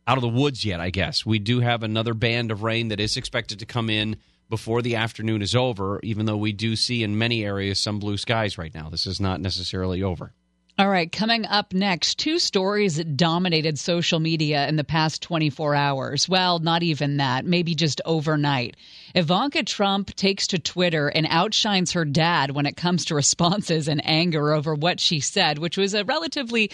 out 0.07 0.19
of 0.19 0.23
the 0.23 0.29
woods 0.29 0.65
yet, 0.65 0.81
I 0.81 0.91
guess. 0.91 1.25
We 1.25 1.39
do 1.39 1.61
have 1.61 1.83
another 1.83 2.15
band 2.15 2.51
of 2.51 2.63
rain 2.63 2.89
that 2.89 3.01
is 3.01 3.17
expected 3.17 3.61
to 3.61 3.67
come 3.67 3.89
in 3.89 4.17
before 4.55 4.83
the 4.83 4.95
afternoon 4.95 5.43
is 5.43 5.57
over, 5.57 5.99
even 6.05 6.27
though 6.27 6.37
we 6.37 6.53
do 6.53 6.77
see 6.77 7.03
in 7.03 7.19
many 7.19 7.45
areas 7.45 7.81
some 7.81 7.99
blue 7.99 8.17
skies 8.17 8.57
right 8.57 8.73
now. 8.73 8.89
This 8.89 9.05
is 9.05 9.21
not 9.21 9.41
necessarily 9.41 10.01
over. 10.01 10.33
All 10.79 10.89
right, 10.89 11.11
coming 11.11 11.45
up 11.45 11.73
next, 11.73 12.21
two 12.21 12.39
stories 12.39 12.95
that 12.95 13.17
dominated 13.17 13.81
social 13.81 14.21
media 14.21 14.69
in 14.69 14.77
the 14.77 14.85
past 14.85 15.23
24 15.23 15.75
hours. 15.75 16.29
Well, 16.29 16.61
not 16.61 16.85
even 16.85 17.17
that, 17.17 17.45
maybe 17.45 17.75
just 17.75 18.01
overnight. 18.05 18.77
Ivanka 19.13 19.65
Trump 19.65 20.15
takes 20.15 20.47
to 20.49 20.61
Twitter 20.61 21.09
and 21.09 21.27
outshines 21.29 21.91
her 21.91 22.05
dad 22.05 22.53
when 22.53 22.67
it 22.67 22.77
comes 22.77 23.07
to 23.07 23.17
responses 23.17 23.89
and 23.89 24.01
anger 24.05 24.53
over 24.53 24.73
what 24.73 25.01
she 25.01 25.19
said, 25.19 25.59
which 25.59 25.77
was 25.77 25.95
a 25.95 26.05
relatively, 26.05 26.71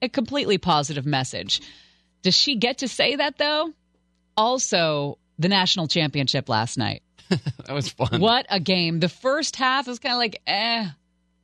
a 0.00 0.08
completely 0.08 0.56
positive 0.56 1.04
message. 1.04 1.60
Does 2.22 2.34
she 2.34 2.56
get 2.56 2.78
to 2.78 2.88
say 2.88 3.16
that, 3.16 3.36
though? 3.36 3.74
Also, 4.38 5.18
the 5.38 5.48
national 5.48 5.88
championship 5.88 6.50
last 6.50 6.76
night. 6.76 7.02
that 7.66 7.72
was 7.72 7.88
fun. 7.88 8.20
What 8.20 8.46
a 8.50 8.60
game. 8.60 9.00
The 9.00 9.08
first 9.08 9.56
half 9.56 9.86
was 9.86 9.98
kind 9.98 10.12
of 10.14 10.18
like, 10.18 10.40
eh, 10.46 10.88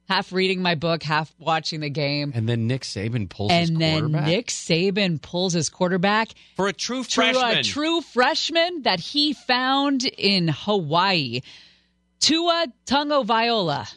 half 0.09 0.33
reading 0.33 0.63
my 0.63 0.75
book, 0.75 1.03
half 1.03 1.33
watching 1.39 1.81
the 1.81 1.91
game. 1.91 2.33
And 2.35 2.49
then 2.49 2.67
Nick 2.67 2.83
Saban 2.83 3.29
pulls 3.29 3.53
his 3.53 3.71
And 3.71 3.81
then 3.81 4.01
quarterback. 4.01 4.27
Nick 4.27 4.47
Saban 4.49 5.21
pulls 5.21 5.53
his 5.53 5.69
quarterback 5.69 6.29
for 6.57 6.69
a 6.69 6.73
true 6.73 7.03
to 7.05 7.11
freshman. 7.11 7.59
a 7.59 7.63
true 7.63 8.01
freshman 8.01 8.83
that 8.83 9.01
he 9.01 9.33
found 9.33 10.05
in 10.05 10.49
Hawaii. 10.49 11.41
Tua 12.21 12.67
Viola. 13.25 13.89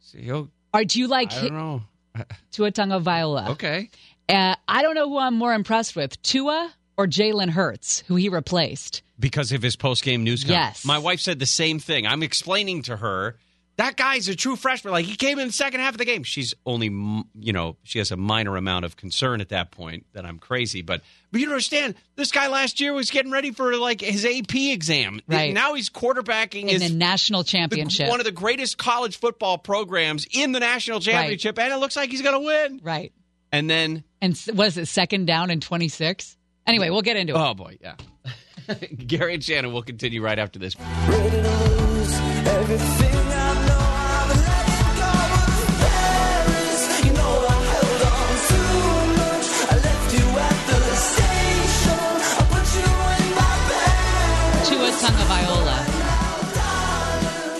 See, 0.00 0.22
he'll- 0.22 0.50
Or 0.72 0.84
do 0.84 0.98
you 0.98 1.06
like 1.08 1.32
I 1.32 1.40
don't 1.48 1.52
know. 1.52 1.82
Tua 2.52 2.70
Viola? 3.00 3.50
Okay. 3.50 3.90
Uh, 4.28 4.54
I 4.66 4.82
don't 4.82 4.94
know 4.94 5.08
who 5.08 5.18
I'm 5.18 5.34
more 5.34 5.54
impressed 5.54 5.96
with, 5.96 6.20
Tua 6.22 6.72
or 6.98 7.06
Jalen 7.06 7.50
Hurts, 7.50 8.00
who 8.08 8.16
he 8.16 8.28
replaced. 8.28 9.02
Because 9.18 9.52
of 9.52 9.62
his 9.62 9.76
post 9.76 10.04
game 10.04 10.22
news. 10.24 10.44
Yes. 10.44 10.84
My 10.84 10.98
wife 10.98 11.20
said 11.20 11.38
the 11.38 11.46
same 11.46 11.78
thing. 11.78 12.06
I'm 12.06 12.22
explaining 12.22 12.82
to 12.82 12.96
her 12.96 13.36
that 13.76 13.96
guy's 13.96 14.26
a 14.28 14.34
true 14.34 14.56
freshman. 14.56 14.92
Like 14.92 15.06
he 15.06 15.14
came 15.14 15.38
in 15.38 15.46
the 15.46 15.52
second 15.52 15.78
half 15.80 15.94
of 15.94 15.98
the 15.98 16.04
game. 16.04 16.24
She's 16.24 16.52
only, 16.66 16.86
you 16.88 17.52
know, 17.52 17.76
she 17.84 17.98
has 18.00 18.10
a 18.10 18.16
minor 18.16 18.56
amount 18.56 18.84
of 18.84 18.96
concern 18.96 19.40
at 19.40 19.50
that 19.50 19.70
point 19.70 20.04
that 20.14 20.26
I'm 20.26 20.40
crazy. 20.40 20.82
But 20.82 21.02
but 21.30 21.38
you 21.40 21.46
don't 21.46 21.54
understand. 21.54 21.94
This 22.16 22.32
guy 22.32 22.48
last 22.48 22.80
year 22.80 22.92
was 22.92 23.10
getting 23.10 23.30
ready 23.30 23.52
for 23.52 23.76
like 23.76 24.00
his 24.00 24.24
AP 24.24 24.52
exam. 24.54 25.20
Right. 25.28 25.54
Now 25.54 25.74
he's 25.74 25.90
quarterbacking 25.90 26.62
In 26.62 26.68
his 26.80 26.88
the 26.90 26.96
national 26.96 27.44
the- 27.44 27.48
championship. 27.50 28.08
one 28.08 28.18
of 28.20 28.26
the 28.26 28.32
greatest 28.32 28.78
college 28.78 29.16
football 29.18 29.58
programs 29.58 30.26
in 30.32 30.50
the 30.50 30.58
national 30.60 30.98
championship, 30.98 31.56
and 31.60 31.72
it 31.72 31.76
looks 31.76 31.94
like 31.94 32.10
he's 32.10 32.22
going 32.22 32.34
to 32.40 32.44
win. 32.46 32.80
right. 32.82 33.12
And 33.52 33.70
then, 33.70 34.04
And 34.20 34.38
was 34.54 34.76
it 34.76 34.86
second 34.88 35.26
down 35.26 35.50
and 35.50 35.62
26? 35.62 36.36
Anyway, 36.68 36.90
we'll 36.90 37.00
get 37.02 37.16
into 37.16 37.34
it. 37.34 37.38
oh 37.38 37.54
boy, 37.54 37.78
yeah. 37.80 37.94
Gary 39.06 39.34
and 39.34 39.42
Shannon 39.42 39.72
will 39.72 39.82
continue 39.82 40.22
right 40.22 40.38
after 40.38 40.58
this. 40.58 40.74
Tua 54.68 54.90
Tagovailoa. 55.00 55.67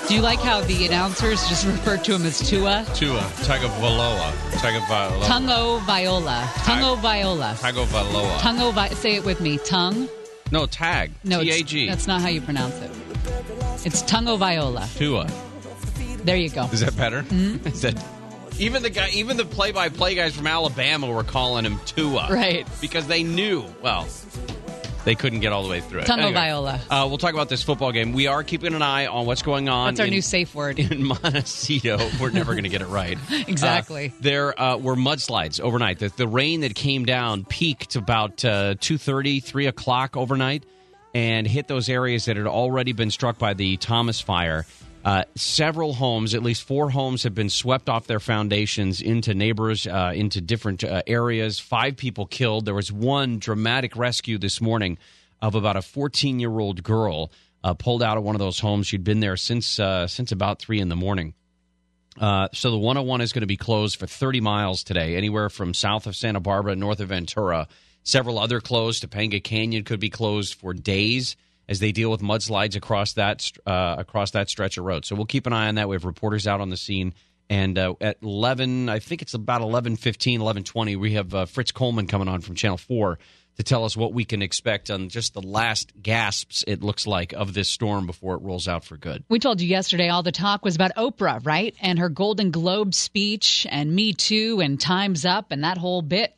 Do 0.08 0.14
you 0.14 0.22
like 0.22 0.38
how 0.38 0.62
the 0.62 0.86
announcers 0.86 1.46
just 1.48 1.66
refer 1.66 1.98
to 1.98 2.14
him 2.14 2.24
as 2.24 2.38
Tua? 2.48 2.86
Tua 2.94 3.20
Tagovailoa, 3.44 4.30
Tagovailoa, 4.52 5.22
Tungo 5.26 5.80
Viola. 5.84 6.50
Tungo 6.64 6.96
Viola. 6.96 7.54
Tagovailoa. 7.60 8.38
Tungo 8.38 8.72
Vi- 8.72 8.88
Say 8.94 9.16
it 9.16 9.24
with 9.26 9.40
me. 9.42 9.58
Tongue? 9.58 10.08
No, 10.50 10.64
tag. 10.64 11.12
No, 11.24 11.42
T 11.42 11.50
A 11.50 11.54
it's- 11.56 11.70
G. 11.70 11.86
that's 11.86 12.06
not 12.06 12.22
how 12.22 12.28
you 12.28 12.40
pronounce 12.40 12.74
it. 12.80 12.90
It's 13.84 14.02
Tungo 14.02 14.38
Viola. 14.38 14.88
Tua. 14.96 15.28
There 16.24 16.36
you 16.36 16.48
go. 16.48 16.64
Is 16.72 16.80
that 16.80 16.96
better? 16.96 17.22
Mm-hmm. 17.24 17.66
Is 17.74 17.82
that 17.82 18.02
even 18.58 18.82
the 18.82 18.90
guy, 18.90 19.10
even 19.12 19.36
the 19.36 19.44
play-by-play 19.44 20.14
guys 20.14 20.34
from 20.34 20.46
Alabama 20.46 21.06
were 21.06 21.22
calling 21.22 21.66
him 21.66 21.78
Tua, 21.84 22.28
Right. 22.30 22.66
Because 22.80 23.06
they 23.08 23.22
knew. 23.22 23.64
Well, 23.82 24.08
they 25.08 25.14
couldn't 25.14 25.40
get 25.40 25.54
all 25.54 25.62
the 25.62 25.70
way 25.70 25.80
through 25.80 26.00
it. 26.00 26.06
Tungo 26.06 26.34
Viola. 26.34 26.78
Uh, 26.90 27.06
we'll 27.08 27.16
talk 27.16 27.32
about 27.32 27.48
this 27.48 27.62
football 27.62 27.92
game. 27.92 28.12
We 28.12 28.26
are 28.26 28.44
keeping 28.44 28.74
an 28.74 28.82
eye 28.82 29.06
on 29.06 29.24
what's 29.24 29.40
going 29.40 29.66
on. 29.70 29.86
What's 29.86 30.00
our 30.00 30.06
in- 30.06 30.12
new 30.12 30.20
safe 30.20 30.54
word? 30.54 30.78
in 30.78 31.02
Montecito. 31.02 32.10
We're 32.20 32.28
never 32.28 32.52
going 32.52 32.64
to 32.64 32.68
get 32.68 32.82
it 32.82 32.88
right. 32.88 33.16
Exactly. 33.48 34.08
Uh, 34.08 34.20
there 34.20 34.60
uh, 34.60 34.76
were 34.76 34.96
mudslides 34.96 35.60
overnight. 35.60 36.00
The, 36.00 36.10
the 36.10 36.28
rain 36.28 36.60
that 36.60 36.74
came 36.74 37.06
down 37.06 37.46
peaked 37.46 37.96
about 37.96 38.44
uh, 38.44 38.74
2.30, 38.74 39.42
3 39.42 39.66
o'clock 39.66 40.16
overnight 40.16 40.64
and 41.14 41.46
hit 41.46 41.68
those 41.68 41.88
areas 41.88 42.26
that 42.26 42.36
had 42.36 42.46
already 42.46 42.92
been 42.92 43.10
struck 43.10 43.38
by 43.38 43.54
the 43.54 43.78
Thomas 43.78 44.20
fire. 44.20 44.66
Uh, 45.04 45.24
several 45.36 45.94
homes, 45.94 46.34
at 46.34 46.42
least 46.42 46.64
four 46.64 46.90
homes, 46.90 47.22
have 47.22 47.34
been 47.34 47.48
swept 47.48 47.88
off 47.88 48.06
their 48.06 48.20
foundations 48.20 49.00
into 49.00 49.32
neighbors, 49.32 49.86
uh, 49.86 50.12
into 50.14 50.40
different 50.40 50.82
uh, 50.82 51.02
areas. 51.06 51.58
Five 51.58 51.96
people 51.96 52.26
killed. 52.26 52.64
There 52.64 52.74
was 52.74 52.92
one 52.92 53.38
dramatic 53.38 53.96
rescue 53.96 54.38
this 54.38 54.60
morning 54.60 54.98
of 55.40 55.54
about 55.54 55.76
a 55.76 55.82
14 55.82 56.40
year 56.40 56.58
old 56.58 56.82
girl 56.82 57.30
uh, 57.62 57.74
pulled 57.74 58.02
out 58.02 58.18
of 58.18 58.24
one 58.24 58.34
of 58.34 58.40
those 58.40 58.58
homes. 58.58 58.86
She'd 58.86 59.04
been 59.04 59.20
there 59.20 59.36
since 59.36 59.78
uh, 59.78 60.06
since 60.06 60.32
about 60.32 60.58
three 60.58 60.80
in 60.80 60.88
the 60.88 60.96
morning. 60.96 61.34
Uh, 62.20 62.48
so 62.52 62.70
the 62.72 62.78
101 62.78 63.20
is 63.20 63.32
going 63.32 63.42
to 63.42 63.46
be 63.46 63.56
closed 63.56 63.96
for 63.96 64.08
30 64.08 64.40
miles 64.40 64.82
today, 64.82 65.14
anywhere 65.16 65.48
from 65.48 65.72
south 65.72 66.08
of 66.08 66.16
Santa 66.16 66.40
Barbara, 66.40 66.74
north 66.74 66.98
of 66.98 67.10
Ventura. 67.10 67.68
Several 68.02 68.38
other 68.38 68.60
closed. 68.60 69.04
Topanga 69.04 69.42
Canyon 69.42 69.84
could 69.84 70.00
be 70.00 70.10
closed 70.10 70.54
for 70.54 70.74
days 70.74 71.36
as 71.68 71.80
they 71.80 71.92
deal 71.92 72.10
with 72.10 72.20
mudslides 72.20 72.76
across 72.76 73.14
that 73.14 73.50
uh, 73.66 73.96
across 73.98 74.32
that 74.32 74.48
stretch 74.48 74.78
of 74.78 74.84
road. 74.84 75.04
So 75.04 75.14
we'll 75.14 75.26
keep 75.26 75.46
an 75.46 75.52
eye 75.52 75.68
on 75.68 75.76
that. 75.76 75.88
We 75.88 75.96
have 75.96 76.04
reporters 76.04 76.46
out 76.46 76.60
on 76.60 76.70
the 76.70 76.76
scene. 76.76 77.14
And 77.50 77.78
uh, 77.78 77.94
at 78.00 78.18
11, 78.22 78.88
I 78.88 78.98
think 78.98 79.22
it's 79.22 79.34
about 79.34 79.62
11:15, 79.62 80.38
11:20, 80.38 80.98
we 80.98 81.14
have 81.14 81.34
uh, 81.34 81.46
Fritz 81.46 81.72
Coleman 81.72 82.06
coming 82.06 82.28
on 82.28 82.40
from 82.40 82.54
Channel 82.54 82.76
4 82.76 83.18
to 83.56 83.64
tell 83.64 83.84
us 83.84 83.96
what 83.96 84.12
we 84.12 84.24
can 84.24 84.40
expect 84.40 84.88
on 84.88 85.08
just 85.08 85.34
the 85.34 85.42
last 85.42 85.92
gasps 86.00 86.62
it 86.68 86.80
looks 86.82 87.06
like 87.08 87.32
of 87.32 87.54
this 87.54 87.68
storm 87.68 88.06
before 88.06 88.36
it 88.36 88.42
rolls 88.42 88.68
out 88.68 88.84
for 88.84 88.96
good. 88.96 89.24
We 89.28 89.40
told 89.40 89.60
you 89.60 89.66
yesterday 89.66 90.10
all 90.10 90.22
the 90.22 90.30
talk 90.30 90.64
was 90.64 90.76
about 90.76 90.94
Oprah, 90.94 91.44
right? 91.44 91.74
And 91.80 91.98
her 91.98 92.08
Golden 92.08 92.52
Globe 92.52 92.94
speech 92.94 93.66
and 93.68 93.92
Me 93.92 94.12
Too 94.12 94.60
and 94.60 94.80
Time's 94.80 95.24
Up 95.24 95.50
and 95.50 95.64
that 95.64 95.76
whole 95.76 96.02
bit. 96.02 96.34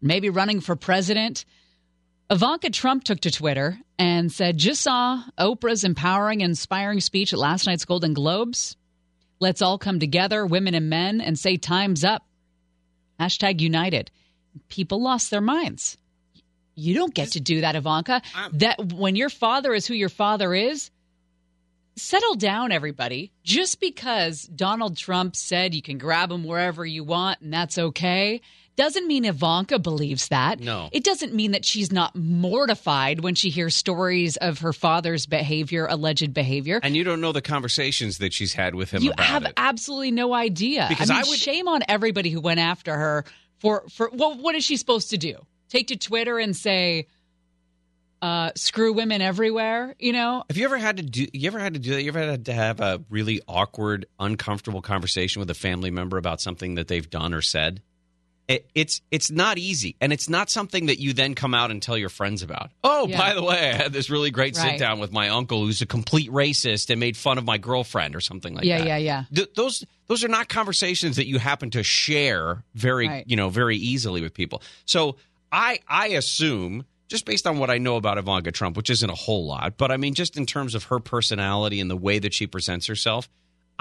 Maybe 0.00 0.30
running 0.30 0.60
for 0.60 0.74
president. 0.74 1.44
Ivanka 2.32 2.70
Trump 2.70 3.04
took 3.04 3.20
to 3.20 3.30
Twitter 3.30 3.78
and 3.98 4.32
said, 4.32 4.56
Just 4.56 4.80
saw 4.80 5.22
Oprah's 5.38 5.84
empowering, 5.84 6.40
inspiring 6.40 6.98
speech 7.00 7.34
at 7.34 7.38
last 7.38 7.66
night's 7.66 7.84
Golden 7.84 8.14
Globes. 8.14 8.74
Let's 9.38 9.60
all 9.60 9.76
come 9.76 9.98
together, 9.98 10.46
women 10.46 10.74
and 10.74 10.88
men, 10.88 11.20
and 11.20 11.38
say 11.38 11.58
time's 11.58 12.04
up. 12.04 12.26
Hashtag 13.20 13.60
united. 13.60 14.10
People 14.70 15.02
lost 15.02 15.30
their 15.30 15.42
minds. 15.42 15.98
You 16.74 16.94
don't 16.94 17.12
get 17.12 17.32
to 17.32 17.40
do 17.40 17.60
that, 17.60 17.76
Ivanka. 17.76 18.22
That 18.54 18.94
when 18.94 19.14
your 19.14 19.28
father 19.28 19.74
is 19.74 19.86
who 19.86 19.92
your 19.92 20.08
father 20.08 20.54
is, 20.54 20.90
settle 21.96 22.36
down, 22.36 22.72
everybody. 22.72 23.30
Just 23.44 23.78
because 23.78 24.44
Donald 24.44 24.96
Trump 24.96 25.36
said 25.36 25.74
you 25.74 25.82
can 25.82 25.98
grab 25.98 26.32
him 26.32 26.44
wherever 26.44 26.86
you 26.86 27.04
want 27.04 27.42
and 27.42 27.52
that's 27.52 27.76
okay, 27.76 28.40
doesn't 28.76 29.06
mean 29.06 29.24
Ivanka 29.24 29.78
believes 29.78 30.28
that. 30.28 30.60
No. 30.60 30.88
It 30.92 31.04
doesn't 31.04 31.34
mean 31.34 31.50
that 31.52 31.64
she's 31.64 31.92
not 31.92 32.16
mortified 32.16 33.20
when 33.20 33.34
she 33.34 33.50
hears 33.50 33.74
stories 33.76 34.36
of 34.38 34.60
her 34.60 34.72
father's 34.72 35.26
behavior, 35.26 35.86
alleged 35.86 36.32
behavior. 36.32 36.80
And 36.82 36.96
you 36.96 37.04
don't 37.04 37.20
know 37.20 37.32
the 37.32 37.42
conversations 37.42 38.18
that 38.18 38.32
she's 38.32 38.54
had 38.54 38.74
with 38.74 38.90
him 38.90 39.02
you 39.02 39.12
have 39.18 39.44
it. 39.44 39.52
absolutely 39.56 40.10
no 40.10 40.32
idea. 40.32 40.86
Because 40.88 41.10
I, 41.10 41.14
mean, 41.14 41.24
I 41.24 41.28
would- 41.28 41.38
shame 41.38 41.68
on 41.68 41.82
everybody 41.88 42.30
who 42.30 42.40
went 42.40 42.60
after 42.60 42.94
her 42.96 43.24
for 43.58 43.84
for 43.90 44.10
well, 44.12 44.34
what 44.36 44.54
is 44.54 44.64
she 44.64 44.76
supposed 44.76 45.10
to 45.10 45.18
do? 45.18 45.36
Take 45.68 45.88
to 45.88 45.96
Twitter 45.96 46.38
and 46.38 46.56
say, 46.56 47.06
uh, 48.20 48.50
"Screw 48.56 48.92
women 48.92 49.20
everywhere." 49.22 49.94
You 49.98 50.12
know, 50.12 50.44
Have 50.48 50.56
you 50.56 50.64
ever 50.64 50.78
had 50.78 50.96
to 50.96 51.02
do? 51.02 51.26
You 51.32 51.46
ever 51.46 51.58
had 51.58 51.74
to 51.74 51.80
do 51.80 51.90
that? 51.94 52.02
You 52.02 52.08
ever 52.08 52.20
had 52.20 52.46
to 52.46 52.52
have 52.52 52.80
a 52.80 53.02
really 53.08 53.40
awkward, 53.46 54.06
uncomfortable 54.18 54.82
conversation 54.82 55.40
with 55.40 55.50
a 55.50 55.54
family 55.54 55.90
member 55.90 56.18
about 56.18 56.40
something 56.40 56.74
that 56.74 56.88
they've 56.88 57.08
done 57.08 57.34
or 57.34 57.42
said? 57.42 57.82
It, 58.48 58.68
it's 58.74 59.00
it's 59.10 59.30
not 59.30 59.56
easy, 59.56 59.94
and 60.00 60.12
it's 60.12 60.28
not 60.28 60.50
something 60.50 60.86
that 60.86 60.98
you 60.98 61.12
then 61.12 61.34
come 61.34 61.54
out 61.54 61.70
and 61.70 61.80
tell 61.80 61.96
your 61.96 62.08
friends 62.08 62.42
about. 62.42 62.70
Oh, 62.82 63.06
Yeah. 63.06 63.16
by 63.16 63.34
the 63.34 63.42
way, 63.42 63.70
I 63.70 63.74
had 63.74 63.92
this 63.92 64.10
really 64.10 64.30
great 64.32 64.56
Right. 64.56 64.72
sit 64.72 64.78
down 64.80 64.98
with 64.98 65.12
my 65.12 65.28
uncle, 65.28 65.64
who's 65.64 65.80
a 65.80 65.86
complete 65.86 66.28
racist 66.30 66.90
and 66.90 66.98
made 66.98 67.16
fun 67.16 67.38
of 67.38 67.44
my 67.44 67.56
girlfriend 67.56 68.16
or 68.16 68.20
something 68.20 68.54
like 68.54 68.64
Yeah, 68.64 68.78
that. 68.78 68.86
yeah, 68.86 68.96
yeah. 68.96 69.24
Th- 69.34 69.48
those 69.54 69.84
those 70.08 70.24
are 70.24 70.28
not 70.28 70.48
conversations 70.48 71.16
that 71.16 71.26
you 71.28 71.38
happen 71.38 71.70
to 71.70 71.82
share 71.84 72.64
very 72.74 73.06
Right. 73.08 73.24
you 73.28 73.36
know 73.36 73.48
very 73.48 73.76
easily 73.76 74.20
with 74.22 74.34
people. 74.34 74.60
So 74.86 75.16
I 75.52 75.78
I 75.88 76.08
assume 76.08 76.84
just 77.08 77.24
based 77.26 77.46
on 77.46 77.58
what 77.58 77.70
I 77.70 77.78
know 77.78 77.96
about 77.96 78.18
Ivanka 78.18 78.50
Trump, 78.52 78.76
which 78.76 78.90
isn't 78.90 79.08
a 79.08 79.14
whole 79.14 79.46
lot, 79.46 79.76
but 79.76 79.92
I 79.92 79.96
mean 79.98 80.14
just 80.14 80.36
in 80.36 80.46
terms 80.46 80.74
of 80.74 80.84
her 80.84 80.98
personality 80.98 81.78
and 81.78 81.88
the 81.90 81.96
way 81.96 82.18
that 82.18 82.34
she 82.34 82.46
presents 82.46 82.86
herself, 82.86 83.28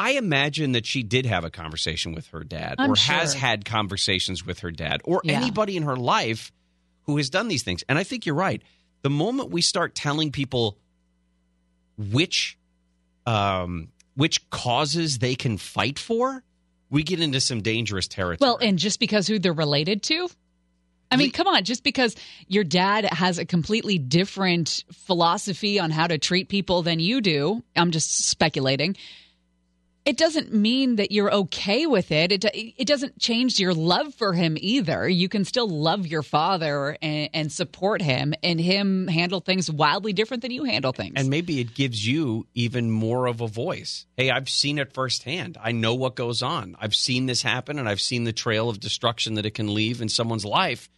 I 0.01 0.11
imagine 0.13 0.71
that 0.71 0.87
she 0.87 1.03
did 1.03 1.27
have 1.27 1.43
a 1.43 1.51
conversation 1.51 2.13
with 2.15 2.25
her 2.29 2.43
dad 2.43 2.75
I'm 2.79 2.91
or 2.91 2.95
has 2.95 3.35
had 3.35 3.65
conversations 3.65 4.43
with 4.43 4.61
her 4.61 4.71
dad 4.71 5.01
or 5.03 5.21
Yeah. 5.23 5.33
anybody 5.33 5.77
in 5.77 5.83
her 5.83 5.95
life 5.95 6.51
who 7.03 7.17
has 7.17 7.29
done 7.29 7.47
these 7.49 7.61
things. 7.61 7.83
And 7.87 7.99
I 7.99 8.03
think 8.03 8.25
you're 8.25 8.33
right. 8.33 8.63
The 9.03 9.11
moment 9.11 9.51
we 9.51 9.61
start 9.61 9.93
telling 9.93 10.31
people 10.31 10.79
which 11.97 12.57
um, 13.27 13.89
which 14.15 14.49
causes 14.49 15.19
they 15.19 15.35
can 15.35 15.57
fight 15.59 15.99
for, 15.99 16.43
we 16.89 17.03
get 17.03 17.19
into 17.19 17.39
some 17.39 17.61
dangerous 17.61 18.07
territory. 18.07 18.37
Well, 18.47 18.57
and 18.59 18.79
just 18.79 18.99
because 18.99 19.27
who 19.27 19.37
they're 19.37 19.53
related 19.53 20.01
to? 20.03 20.29
I 21.11 21.17
mean, 21.17 21.29
come 21.31 21.45
on, 21.45 21.63
just 21.65 21.83
because 21.83 22.15
your 22.47 22.63
dad 22.63 23.05
has 23.05 23.37
a 23.37 23.45
completely 23.45 23.97
different 23.99 24.83
philosophy 24.93 25.77
on 25.77 25.91
how 25.91 26.07
to 26.07 26.17
treat 26.17 26.47
people 26.47 26.81
than 26.81 26.99
you 26.99 27.21
do, 27.21 27.61
I'm 27.75 27.91
just 27.91 28.25
speculating. 28.27 28.95
It 30.03 30.17
doesn't 30.17 30.51
mean 30.51 30.95
that 30.95 31.11
you're 31.11 31.31
okay 31.31 31.85
with 31.85 32.11
it. 32.11 32.31
It, 32.31 32.45
it 32.53 32.87
doesn't 32.87 33.19
change 33.19 33.59
your 33.59 33.73
love 33.73 34.15
for 34.15 34.33
him 34.33 34.57
either. 34.59 35.07
You 35.07 35.29
can 35.29 35.45
still 35.45 35.69
love 35.69 36.07
your 36.07 36.23
father 36.23 36.97
and, 37.01 37.29
and 37.33 37.51
support 37.51 38.01
him, 38.01 38.33
and 38.41 38.59
him 38.59 39.07
handle 39.07 39.41
things 39.41 39.69
wildly 39.69 40.13
different 40.13 40.41
than 40.41 40.51
you 40.51 40.63
handle 40.63 40.91
things. 40.91 41.13
and 41.17 41.29
maybe 41.29 41.59
it 41.59 41.75
gives 41.75 42.05
you 42.05 42.47
even 42.55 42.89
more 42.89 43.27
of 43.27 43.41
a 43.41 43.47
voice. 43.47 44.05
Hey, 44.17 44.31
I've 44.31 44.49
seen 44.49 44.79
it 44.79 44.93
firsthand. 44.93 45.57
I 45.61 45.71
know 45.71 45.93
what 45.93 46.15
goes 46.15 46.41
on. 46.41 46.75
I've 46.79 46.95
seen 46.95 47.27
this 47.27 47.43
happen, 47.43 47.77
and 47.77 47.87
I've 47.87 48.01
seen 48.01 48.23
the 48.23 48.33
trail 48.33 48.69
of 48.69 48.79
destruction 48.79 49.35
that 49.35 49.45
it 49.45 49.51
can 49.51 49.73
leave 49.73 50.01
in 50.01 50.09
someone's 50.09 50.45
life. 50.45 50.89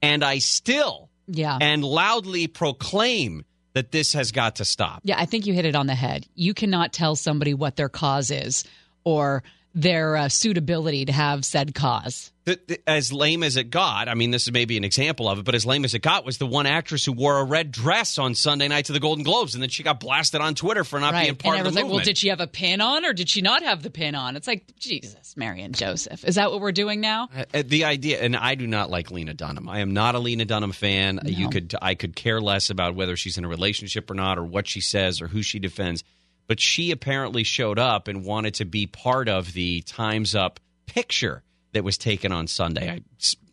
And 0.00 0.24
I 0.24 0.38
still 0.38 1.10
yeah. 1.26 1.58
and 1.60 1.84
loudly 1.84 2.46
proclaim 2.46 3.44
that 3.76 3.92
this 3.92 4.14
has 4.14 4.32
got 4.32 4.56
to 4.56 4.64
stop. 4.64 5.02
Yeah, 5.04 5.16
I 5.18 5.26
think 5.26 5.44
you 5.44 5.52
hit 5.52 5.66
it 5.66 5.76
on 5.76 5.86
the 5.86 5.94
head. 5.94 6.26
You 6.34 6.54
cannot 6.54 6.94
tell 6.94 7.14
somebody 7.14 7.52
what 7.52 7.76
their 7.76 7.90
cause 7.90 8.30
is 8.30 8.64
or 9.04 9.42
their 9.74 10.16
uh, 10.16 10.28
suitability 10.30 11.04
to 11.04 11.12
have 11.12 11.44
said 11.44 11.74
cause. 11.74 12.32
The- 12.46 12.60
the- 12.66 12.88
As 12.88 13.12
lame 13.12 13.42
as 13.42 13.56
it 13.56 13.70
got, 13.70 14.08
I 14.08 14.14
mean, 14.14 14.30
this 14.30 14.44
is 14.44 14.52
maybe 14.52 14.76
an 14.76 14.84
example 14.84 15.28
of 15.28 15.40
it, 15.40 15.44
but 15.44 15.56
as 15.56 15.66
lame 15.66 15.84
as 15.84 15.94
it 15.94 15.98
got 15.98 16.24
was 16.24 16.38
the 16.38 16.46
one 16.46 16.64
actress 16.64 17.04
who 17.04 17.10
wore 17.12 17.38
a 17.40 17.44
red 17.44 17.72
dress 17.72 18.18
on 18.18 18.36
Sunday 18.36 18.68
night 18.68 18.84
to 18.84 18.92
the 18.92 19.00
Golden 19.00 19.24
Globes, 19.24 19.54
and 19.54 19.62
then 19.62 19.68
she 19.68 19.82
got 19.82 19.98
blasted 19.98 20.40
on 20.40 20.54
Twitter 20.54 20.84
for 20.84 21.00
not 21.00 21.12
being 21.12 21.34
part 21.34 21.58
and 21.58 21.66
of 21.66 21.74
the 21.74 21.80
like, 21.82 21.90
well, 21.90 22.04
did 22.04 22.16
she 22.16 22.28
have 22.28 22.38
a 22.40 22.46
pin 22.46 22.80
on 22.80 23.04
or 23.04 23.12
did 23.12 23.28
she 23.28 23.40
not 23.42 23.62
have 23.64 23.82
the 23.82 23.90
pin 23.90 24.14
on? 24.14 24.36
It's 24.36 24.46
like, 24.46 24.64
Jesus, 24.78 25.36
Mary 25.36 25.60
and 25.62 25.74
Joseph. 25.76 26.24
Is 26.24 26.36
that 26.36 26.52
what 26.52 26.60
we're 26.60 26.70
doing 26.70 27.00
now? 27.00 27.28
Uh, 27.52 27.62
the 27.66 27.84
idea, 27.84 28.20
and 28.20 28.36
I 28.36 28.54
do 28.54 28.68
not 28.68 28.90
like 28.90 29.10
Lena 29.10 29.34
Dunham. 29.34 29.68
I 29.68 29.80
am 29.80 29.92
not 29.92 30.14
a 30.14 30.20
Lena 30.20 30.44
Dunham 30.44 30.70
fan. 30.72 31.18
You 31.24 31.50
could, 31.50 31.74
I 31.82 31.96
could 31.96 32.14
care 32.14 32.40
less 32.40 32.70
about 32.70 32.94
whether 32.94 33.16
she's 33.16 33.38
in 33.38 33.44
a 33.44 33.48
relationship 33.48 34.08
or 34.08 34.14
not, 34.14 34.38
or 34.38 34.44
what 34.44 34.68
she 34.68 34.80
says, 34.80 35.20
or 35.20 35.26
who 35.26 35.42
she 35.42 35.58
defends. 35.58 36.04
But 36.46 36.60
she 36.60 36.92
apparently 36.92 37.42
showed 37.42 37.80
up 37.80 38.06
and 38.06 38.24
wanted 38.24 38.54
to 38.54 38.64
be 38.64 38.86
part 38.86 39.28
of 39.28 39.52
the 39.52 39.80
Times 39.82 40.36
Up 40.36 40.60
picture 40.86 41.42
that 41.76 41.84
was 41.84 41.96
taken 41.96 42.32
on 42.32 42.46
Sunday. 42.46 42.90
I, 42.90 43.00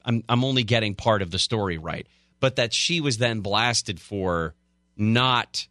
I'm, 0.03 0.23
I'm 0.27 0.43
only 0.43 0.63
getting 0.63 0.95
part 0.95 1.21
of 1.21 1.31
the 1.31 1.39
story 1.39 1.77
right, 1.77 2.07
but 2.39 2.55
that 2.55 2.73
she 2.73 2.99
was 2.99 3.19
then 3.19 3.41
blasted 3.41 3.99
for 3.99 4.55
not, 4.97 5.67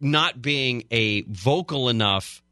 not 0.00 0.42
being 0.42 0.84
a 0.90 1.22
vocal 1.22 1.88
enough 1.88 2.42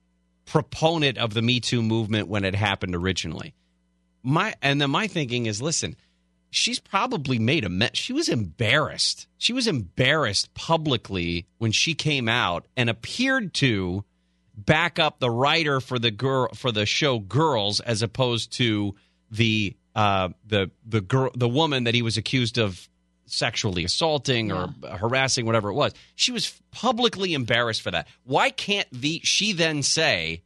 proponent 0.46 1.18
of 1.18 1.34
the 1.34 1.42
Me 1.42 1.60
Too 1.60 1.82
movement 1.82 2.28
when 2.28 2.44
it 2.44 2.54
happened 2.54 2.94
originally 2.94 3.54
my 4.26 4.54
and 4.60 4.80
then 4.80 4.90
my 4.90 5.06
thinking 5.06 5.46
is 5.46 5.62
listen 5.62 5.96
she's 6.50 6.80
probably 6.80 7.38
made 7.38 7.64
a 7.64 7.68
mess 7.68 7.90
she 7.94 8.12
was 8.12 8.28
embarrassed 8.28 9.28
she 9.38 9.52
was 9.52 9.68
embarrassed 9.68 10.52
publicly 10.52 11.46
when 11.58 11.70
she 11.70 11.94
came 11.94 12.28
out 12.28 12.66
and 12.76 12.90
appeared 12.90 13.54
to 13.54 14.04
back 14.56 14.98
up 14.98 15.20
the 15.20 15.30
writer 15.30 15.80
for 15.80 15.98
the 15.98 16.10
girl 16.10 16.48
for 16.54 16.72
the 16.72 16.84
show 16.84 17.20
girls 17.20 17.78
as 17.80 18.02
opposed 18.02 18.50
to 18.52 18.94
the 19.30 19.76
uh 19.94 20.28
the 20.46 20.70
the 20.86 21.00
girl 21.00 21.30
the 21.34 21.48
woman 21.48 21.84
that 21.84 21.94
he 21.94 22.02
was 22.02 22.16
accused 22.16 22.58
of 22.58 22.88
sexually 23.26 23.84
assaulting 23.84 24.52
or 24.52 24.72
harassing 24.98 25.46
whatever 25.46 25.68
it 25.68 25.74
was. 25.74 25.92
She 26.14 26.32
was 26.32 26.60
publicly 26.70 27.34
embarrassed 27.34 27.82
for 27.82 27.90
that. 27.90 28.06
Why 28.24 28.50
can't 28.50 28.86
the 28.92 29.20
she 29.24 29.52
then 29.52 29.82
say 29.82 30.42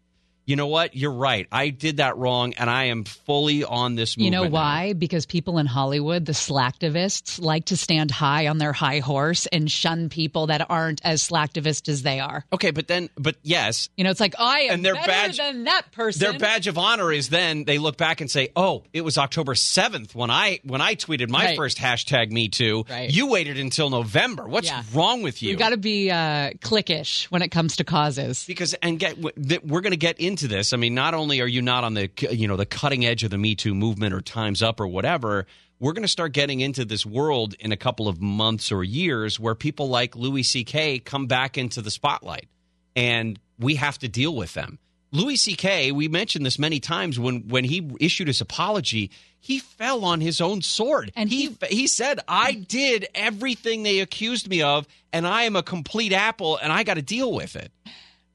you 0.50 0.56
know 0.56 0.66
what? 0.66 0.96
You're 0.96 1.12
right. 1.12 1.46
I 1.52 1.68
did 1.70 1.98
that 1.98 2.16
wrong, 2.16 2.54
and 2.54 2.68
I 2.68 2.84
am 2.86 3.04
fully 3.04 3.62
on 3.64 3.94
this 3.94 4.16
You 4.16 4.30
know 4.32 4.42
now. 4.44 4.50
why? 4.50 4.92
Because 4.94 5.24
people 5.24 5.58
in 5.58 5.66
Hollywood, 5.66 6.26
the 6.26 6.32
slacktivists, 6.32 7.40
like 7.40 7.66
to 7.66 7.76
stand 7.76 8.10
high 8.10 8.48
on 8.48 8.58
their 8.58 8.72
high 8.72 8.98
horse 9.00 9.46
and 9.46 9.70
shun 9.70 10.08
people 10.08 10.48
that 10.48 10.66
aren't 10.70 11.00
as 11.04 11.26
slacktivist 11.26 11.88
as 11.88 12.02
they 12.02 12.20
are. 12.20 12.44
Okay, 12.52 12.70
but 12.70 12.88
then, 12.88 13.10
but 13.16 13.36
yes, 13.42 13.88
You 13.96 14.04
know, 14.04 14.10
it's 14.10 14.20
like 14.20 14.34
I 14.38 14.60
am 14.62 14.74
And 14.74 14.84
their 14.84 14.94
better 14.94 15.06
badge- 15.06 15.36
than 15.38 15.64
that 15.64 15.92
person. 15.92 16.20
their 16.20 16.38
badge 16.38 16.66
of 16.66 16.78
honor 16.78 17.12
is 17.12 17.28
then 17.28 17.64
they 17.64 17.78
look 17.78 17.96
back 17.96 18.20
and 18.20 18.30
say, 18.30 18.48
"Oh, 18.56 18.82
it 18.92 19.02
was 19.02 19.18
October 19.18 19.54
seventh 19.54 20.14
when 20.14 20.30
I 20.30 20.60
when 20.64 20.80
I 20.80 20.94
tweeted 20.94 21.28
my 21.28 21.44
Right. 21.46 21.56
first 21.56 21.78
hashtag 21.78 22.30
Me 22.32 22.48
Too. 22.48 22.84
Right. 22.90 23.10
You 23.10 23.26
waited 23.28 23.58
until 23.58 23.90
November. 23.90 24.48
What's 24.48 24.68
Yeah. 24.68 24.82
wrong 24.92 25.22
with 25.22 25.42
you? 25.42 25.50
You 25.50 25.56
got 25.56 25.70
to 25.70 25.76
be 25.76 26.10
uh, 26.10 26.50
cliquish 26.62 27.24
when 27.26 27.42
it 27.42 27.48
comes 27.50 27.76
to 27.76 27.84
causes. 27.84 28.44
because 28.46 28.74
and 28.74 28.98
get 28.98 29.18
we're 29.64 29.80
going 29.80 29.92
to 29.92 29.96
get 29.96 30.18
into 30.18 30.39
this. 30.48 30.72
I 30.72 30.76
mean, 30.76 30.94
not 30.94 31.14
only 31.14 31.40
are 31.40 31.46
you 31.46 31.62
not 31.62 31.84
on 31.84 31.94
the 31.94 32.10
you 32.30 32.48
know 32.48 32.56
the 32.56 32.66
cutting 32.66 33.04
edge 33.04 33.24
of 33.24 33.30
the 33.30 33.38
Me 33.38 33.54
Too 33.54 33.74
movement 33.74 34.14
or 34.14 34.20
Times 34.20 34.62
Up 34.62 34.80
or 34.80 34.86
whatever, 34.86 35.46
we're 35.78 35.92
going 35.92 36.02
to 36.02 36.08
start 36.08 36.32
getting 36.32 36.60
into 36.60 36.84
this 36.84 37.06
world 37.06 37.54
in 37.58 37.72
a 37.72 37.76
couple 37.76 38.06
of 38.06 38.20
months 38.20 38.70
or 38.70 38.84
years 38.84 39.40
where 39.40 39.54
people 39.54 39.88
like 39.88 40.14
Louis 40.14 40.42
C.K. 40.42 40.98
come 41.00 41.26
back 41.26 41.56
into 41.56 41.80
the 41.80 41.90
spotlight, 41.90 42.48
and 42.94 43.38
we 43.58 43.76
have 43.76 43.98
to 43.98 44.08
deal 44.08 44.34
with 44.34 44.54
them. 44.54 44.78
Louis 45.12 45.36
C.K. 45.36 45.90
We 45.92 46.06
mentioned 46.08 46.46
this 46.46 46.58
many 46.58 46.78
times 46.80 47.18
when 47.18 47.48
when 47.48 47.64
he 47.64 47.90
issued 47.98 48.28
his 48.28 48.40
apology. 48.40 49.10
He 49.42 49.58
fell 49.58 50.04
on 50.04 50.20
his 50.20 50.42
own 50.42 50.60
sword, 50.60 51.12
And 51.16 51.30
he 51.30 51.56
he 51.68 51.86
said, 51.86 52.20
"I 52.28 52.52
did 52.52 53.08
everything 53.14 53.82
they 53.82 54.00
accused 54.00 54.48
me 54.48 54.62
of, 54.62 54.86
and 55.12 55.26
I 55.26 55.44
am 55.44 55.56
a 55.56 55.62
complete 55.62 56.12
apple, 56.12 56.58
and 56.58 56.70
I 56.72 56.82
got 56.82 56.94
to 56.94 57.02
deal 57.02 57.32
with 57.32 57.56
it." 57.56 57.72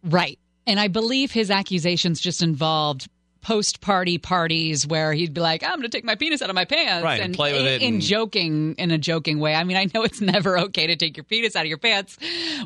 Right. 0.04 0.40
And 0.68 0.80
I 0.80 0.88
believe 0.88 1.32
his 1.32 1.52
accusations 1.52 2.20
just 2.20 2.42
involved 2.42 3.08
post 3.42 3.80
party 3.80 4.18
parties 4.18 4.88
where 4.88 5.14
he'd 5.14 5.32
be 5.32 5.40
like, 5.40 5.64
I'm 5.64 5.70
going 5.74 5.84
to 5.84 5.90
take 5.90 6.04
my 6.04 6.16
penis 6.16 6.42
out 6.42 6.50
of 6.50 6.56
my 6.56 6.66
pants 6.66 7.04
Right, 7.04 7.22
and 7.22 7.36
play 7.36 7.54
with 7.54 7.62
in, 7.62 7.68
it 7.68 7.82
in 7.84 7.94
and- 7.96 8.02
joking 8.02 8.74
in 8.80 8.90
a 8.90 8.98
joking 8.98 9.38
way. 9.38 9.54
I 9.54 9.64
mean, 9.64 9.78
I 9.78 9.86
know 9.94 10.02
it's 10.02 10.20
never 10.36 10.58
okay 10.62 10.88
to 10.88 10.96
take 10.96 11.16
your 11.16 11.26
penis 11.26 11.56
out 11.56 11.62
of 11.62 11.68
your 11.68 11.78
pants. 11.78 12.18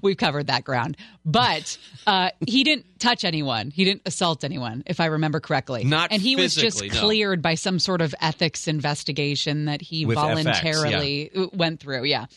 We've 0.02 0.16
covered 0.16 0.48
that 0.48 0.64
ground. 0.64 0.96
But 1.26 1.78
uh, 2.08 2.30
he 2.48 2.64
didn't 2.64 2.86
touch 2.98 3.26
anyone. 3.26 3.72
He 3.72 3.84
didn't 3.84 4.04
assault 4.06 4.46
anyone, 4.46 4.84
if 4.86 5.02
I 5.02 5.08
remember 5.08 5.42
correctly. 5.42 5.84
Not 5.84 6.14
and 6.14 6.22
he 6.22 6.38
was 6.38 6.56
just 6.56 6.82
no. 6.82 6.88
cleared 6.88 7.42
by 7.42 7.56
some 7.56 7.78
sort 7.78 8.00
of 8.00 8.16
ethics 8.22 8.66
investigation 8.70 9.66
that 9.66 9.82
he 9.82 10.06
With 10.06 10.18
FX, 10.18 10.22
voluntarily 10.22 11.32
went 11.52 11.82
through. 11.82 12.06
Yeah. 12.06 12.28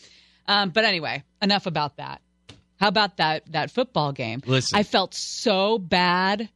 Um, 0.49 0.71
but 0.71 0.83
anyway, 0.83 1.23
enough 1.41 1.65
about 1.65 1.95
that. 1.95 2.21
How 2.83 2.89
about 2.89 3.17
that 3.17 3.49
that 3.53 3.71
football 3.71 4.11
game? 4.11 4.41
Listen. 4.45 4.77
I 4.77 4.83
felt 4.83 5.13
so 5.13 5.77
bad 5.79 6.49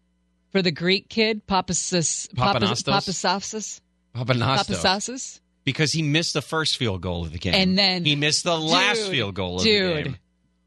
for 0.52 0.62
the 0.62 0.72
Greek 0.72 1.08
kid, 1.08 1.48
Papasis, 1.48 2.28
Pappanastos? 2.34 2.84
Papasasis, 2.84 3.82
Pappanastos. 4.14 4.76
Papasasis. 4.84 5.40
because 5.64 5.94
he 5.94 6.02
missed 6.02 6.34
the 6.34 6.42
first 6.42 6.76
field 6.78 7.02
goal 7.02 7.24
of 7.24 7.32
the 7.32 7.38
game, 7.40 7.54
And 7.56 7.78
then- 7.78 8.04
he 8.04 8.16
missed 8.16 8.44
the 8.44 8.58
last 8.58 9.08
field 9.10 9.36
goal 9.36 9.58
of 9.58 9.64
dude. 9.64 9.98
the 9.98 10.04
game. 10.04 10.18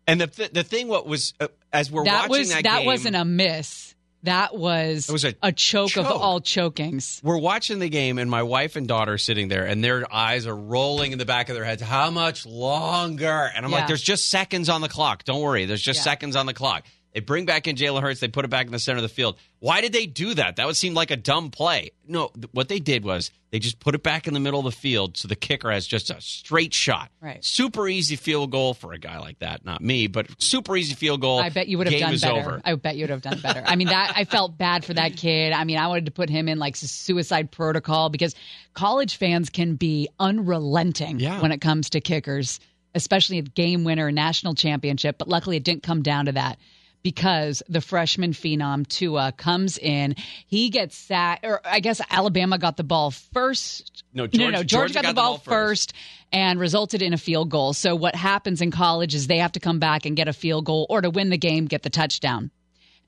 And 0.07 0.21
the 0.23 0.51
the 0.53 0.63
thing, 0.65 0.89
what 0.89 1.07
was 1.07 1.35
uh, 1.41 1.49
as 1.73 1.91
we're 1.91 2.05
That 2.05 2.29
watching 2.31 2.41
was 2.41 2.49
that, 2.51 2.63
that, 2.65 2.79
game, 2.79 2.87
wasn't 2.87 3.17
a 3.17 3.25
miss. 3.25 3.90
That 4.25 4.55
was, 4.55 5.09
It 5.09 5.13
was 5.13 5.25
a 5.25 5.53
choke, 5.53 5.97
of 5.97 6.07
all 6.07 6.41
chokings. 6.41 7.21
we're 7.25 7.39
watching 7.39 7.79
the 7.79 7.89
game, 7.89 8.19
and 8.19 8.31
my 8.31 8.43
wife 8.43 8.77
and 8.77 8.87
daughter 8.87 9.15
are 9.15 9.19
sitting 9.19 9.49
there, 9.49 9.65
and 9.67 9.83
their 9.83 10.13
eyes 10.13 10.47
are 10.47 10.55
rolling 10.55 11.13
in 11.13 11.19
the 11.19 11.25
back 11.25 11.49
of 11.49 11.55
their 11.55 11.65
heads. 11.65 11.81
How 11.81 12.11
much 12.11 12.45
longer? 12.45 13.51
And 13.57 13.65
I'm 13.65 13.71
Yeah. 13.73 13.79
like, 13.79 13.87
there's 13.87 14.03
just 14.03 14.29
seconds 14.29 14.69
on 14.69 14.83
the 14.83 14.89
clock. 14.91 15.25
Don't 15.25 15.41
worry, 15.41 15.65
there's 15.65 15.81
just 15.83 15.99
Yeah. 16.01 16.05
seconds 16.05 16.37
on 16.37 16.45
the 16.47 16.53
clock. 16.55 16.85
They 17.13 17.21
bring 17.21 17.45
back 17.45 17.67
in 17.67 17.75
Jalen 17.75 18.03
Hurts. 18.03 18.21
They 18.21 18.29
put 18.29 18.45
it 18.45 18.49
back 18.49 18.67
in 18.67 18.73
the 18.73 18.79
center 18.79 18.99
of 18.99 19.03
the 19.03 19.09
field. 19.09 19.37
Why 19.59 19.81
did 19.81 19.93
they 19.93 20.07
do 20.07 20.33
that? 20.35 20.57
That 20.57 20.67
would 20.67 20.77
seem 20.77 20.95
like 20.95 21.11
a 21.11 21.17
dumb 21.17 21.51
play. 21.51 21.91
No, 22.07 22.29
th- 22.29 22.47
what 22.53 22.69
they 22.69 22.79
did 22.79 23.05
was 23.05 23.33
they 23.51 23.59
just 23.59 23.81
put 23.81 23.97
it 23.97 24.03
back 24.05 24.29
in 24.29 24.33
the 24.35 24.39
middle 24.39 24.61
of 24.61 24.65
the 24.65 24.71
field 24.71 25.17
so 25.17 25.27
the 25.27 25.35
kicker 25.35 25.73
has 25.73 25.89
just 25.89 26.11
a 26.11 26.21
straight 26.21 26.73
shot. 26.73 27.11
Right. 27.21 27.45
Super 27.45 27.89
easy 27.89 28.15
field 28.15 28.53
goal 28.53 28.75
for 28.75 28.93
a 28.93 28.99
guy 28.99 29.19
like 29.19 29.41
that. 29.41 29.65
Not 29.65 29.83
me, 29.83 30.07
but 30.07 30.29
super 30.41 30.77
easy 30.77 30.95
field 30.95 31.21
goal. 31.21 31.41
I 31.41 31.49
bet 31.49 31.67
you 31.67 31.79
would 31.79 31.89
have 31.89 31.99
Game 31.99 32.17
done 32.17 32.19
better. 32.37 32.49
over. 32.53 32.61
I 32.65 32.75
bet 32.77 32.95
you 32.95 33.03
would 33.03 33.11
have 33.11 33.23
done 33.23 33.41
better. 33.41 33.65
I 33.67 33.75
mean, 33.75 33.89
that 33.89 34.13
I 34.15 34.25
felt 34.25 34.57
bad 34.57 34.85
for 34.85 34.95
that 34.95 35.17
kid. 35.17 35.53
I 35.53 35.65
mean, 35.65 35.79
I 35.79 35.89
wanted 35.89 36.07
to 36.07 36.13
put 36.13 36.31
him 36.31 36.49
in 36.49 36.61
like 36.61 36.77
suicide 36.77 37.51
protocol 37.51 38.09
because 38.09 38.37
college 38.73 39.17
fans 39.17 39.51
can 39.51 39.75
be 39.75 40.09
unrelenting 40.21 41.19
Yeah. 41.21 41.41
when 41.41 41.53
it 41.53 41.61
comes 41.61 41.91
to 41.91 42.01
kickers, 42.01 42.61
especially 42.95 43.39
a 43.39 43.43
game 43.43 43.85
winner, 43.85 44.11
national 44.13 44.55
championship. 44.55 45.19
But 45.19 45.29
luckily, 45.29 45.57
it 45.57 45.65
didn't 45.65 45.83
come 45.83 46.03
down 46.03 46.27
to 46.27 46.33
that 46.33 46.59
because 47.03 47.63
the 47.69 47.81
freshman 47.81 48.33
phenom 48.33 48.87
Tua 48.87 49.33
comes 49.33 49.79
in. 49.79 50.17
He 50.47 50.71
gets 50.71 50.97
sacked, 50.97 51.45
or 51.45 51.61
I 51.65 51.81
guess 51.81 52.01
Alabama 52.11 52.59
got 52.59 52.77
the 52.77 52.85
ball 52.85 53.11
first. 53.11 54.05
No, 54.13 54.25
no, 54.25 54.27
Georgia- 54.29 54.51
no. 54.53 54.63
Georgia, 54.63 54.67
Georgia 54.67 55.03
got, 55.03 55.09
the 55.09 55.15
ball, 55.15 55.39
first 55.39 55.93
and 56.33 56.61
resulted 56.61 57.03
in 57.03 57.13
a 57.13 57.19
field 57.19 57.49
goal. 57.51 57.73
So 57.73 57.97
what 57.97 58.15
happens 58.15 58.61
in 58.61 58.71
college 58.71 59.15
is 59.15 59.27
they 59.27 59.39
have 59.39 59.53
to 59.53 59.61
come 59.61 59.79
back 59.79 60.07
and 60.07 60.17
get 60.17 60.29
a 60.29 60.33
field 60.33 60.65
goal, 60.65 60.87
or 60.89 61.01
to 61.01 61.11
win 61.11 61.31
the 61.31 61.39
game, 61.39 61.67
get 61.67 61.83
the 61.83 61.91
touchdown. 61.91 62.51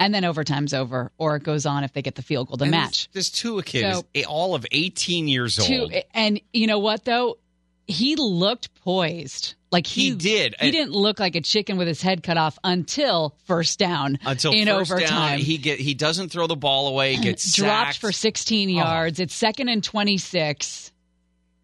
And 0.01 0.13
then 0.13 0.25
overtime's 0.25 0.75
over, 0.75 1.13
or 1.19 1.37
it 1.37 1.45
goes 1.45 1.65
on 1.65 1.85
if 1.85 1.93
they 1.93 2.03
get 2.03 2.17
the 2.17 2.23
field 2.23 2.49
goal 2.49 2.57
to 2.57 2.65
And 2.65 2.71
match. 2.73 3.09
This, 3.13 3.31
this 3.31 3.41
Tua 3.41 3.63
kid 3.63 3.95
So- 3.95 4.05
is 4.15 4.25
all 4.27 4.55
of 4.57 4.67
18 4.73 5.29
years 5.29 5.59
old. 5.59 5.93
And 6.15 6.41
you 6.53 6.67
know 6.67 6.79
what 6.81 7.05
though? 7.05 7.39
He 7.87 8.17
looked 8.17 8.75
poised 8.83 9.55
Like 9.73 9.87
he, 9.87 10.11
He 10.11 10.15
did. 10.15 10.55
He 10.61 10.71
didn't 10.71 10.93
look 10.93 11.19
like 11.19 11.35
a 11.35 11.41
chicken 11.41 11.79
with 11.79 11.89
his 11.89 12.03
head 12.03 12.23
cut 12.23 12.37
off 12.37 12.59
until 12.63 13.35
first 13.47 13.79
down. 13.79 14.19
Until 14.25 14.53
in 14.53 14.69
first 14.69 14.93
overtime. 14.93 15.09
down, 15.09 15.39
he 15.39 15.57
get 15.57 15.81
he 15.81 15.95
doesn't 15.95 16.29
throw 16.29 16.47
the 16.47 16.57
ball 16.57 16.89
away. 16.89 17.17
Gets 17.23 17.57
dropped 17.57 17.95
sacked. 17.95 17.99
for 17.99 18.13
16 18.13 18.69
yards. 18.69 19.19
It's 19.19 19.35
second 19.35 19.69
and 19.71 19.83
26. 19.83 20.93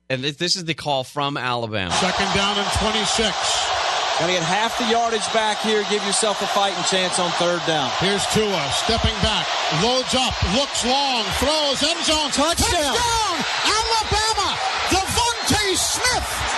and 0.09 0.25
this, 0.25 0.37
this 0.37 0.57
is 0.57 0.65
the 0.65 0.73
call 0.75 1.05
from 1.05 1.37
Alabama. 1.37 1.93
Second 1.93 2.33
down 2.35 2.57
and 2.57 2.67
26. 2.81 3.77
Gonna 4.19 4.33
get 4.33 4.43
half 4.43 4.77
the 4.79 4.89
yardage 4.91 5.31
back 5.33 5.59
here. 5.61 5.85
Give 5.91 6.03
yourself 6.05 6.43
a 6.43 6.47
fighting 6.49 6.83
chance 6.91 7.21
on 7.21 7.31
third 7.33 7.61
down. 7.69 7.89
Here's 8.01 8.25
Tua 8.33 8.59
stepping 8.73 9.15
back, 9.23 9.47
loads 9.85 10.11
up, 10.17 10.35
looks 10.57 10.83
long, 10.85 11.23
throws 11.39 11.83
end 11.85 12.03
zone. 12.05 12.31
touchdown. 12.33 12.97
Touchdown. 12.97 13.37
Alabama! 13.69 14.57
DeVonta 14.91 15.77
Smith! 15.77 16.58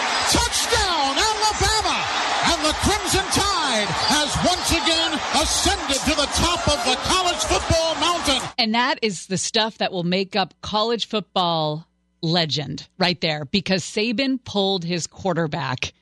Touchdown, 1.14 1.36
Alabama! 1.50 2.04
And 2.52 2.64
the 2.64 2.72
Crimson 2.80 3.24
Tide 3.32 3.88
has 3.88 4.30
once 4.46 4.70
again 4.70 5.12
ascended 5.42 6.00
to 6.02 6.16
the 6.16 6.28
top 6.34 6.66
of 6.68 6.84
the 6.84 6.96
college 7.08 7.36
football 7.36 7.94
mountain. 7.96 8.48
And 8.58 8.74
that 8.74 8.98
is 9.02 9.26
the 9.26 9.38
stuff 9.38 9.78
that 9.78 9.92
will 9.92 10.04
make 10.04 10.36
up 10.36 10.54
college 10.60 11.06
football 11.06 11.86
legend 12.22 12.86
right 12.98 13.20
there 13.20 13.44
because 13.44 13.82
Saban 13.82 14.42
pulled 14.44 14.84
his 14.84 15.06
quarterback 15.06 15.92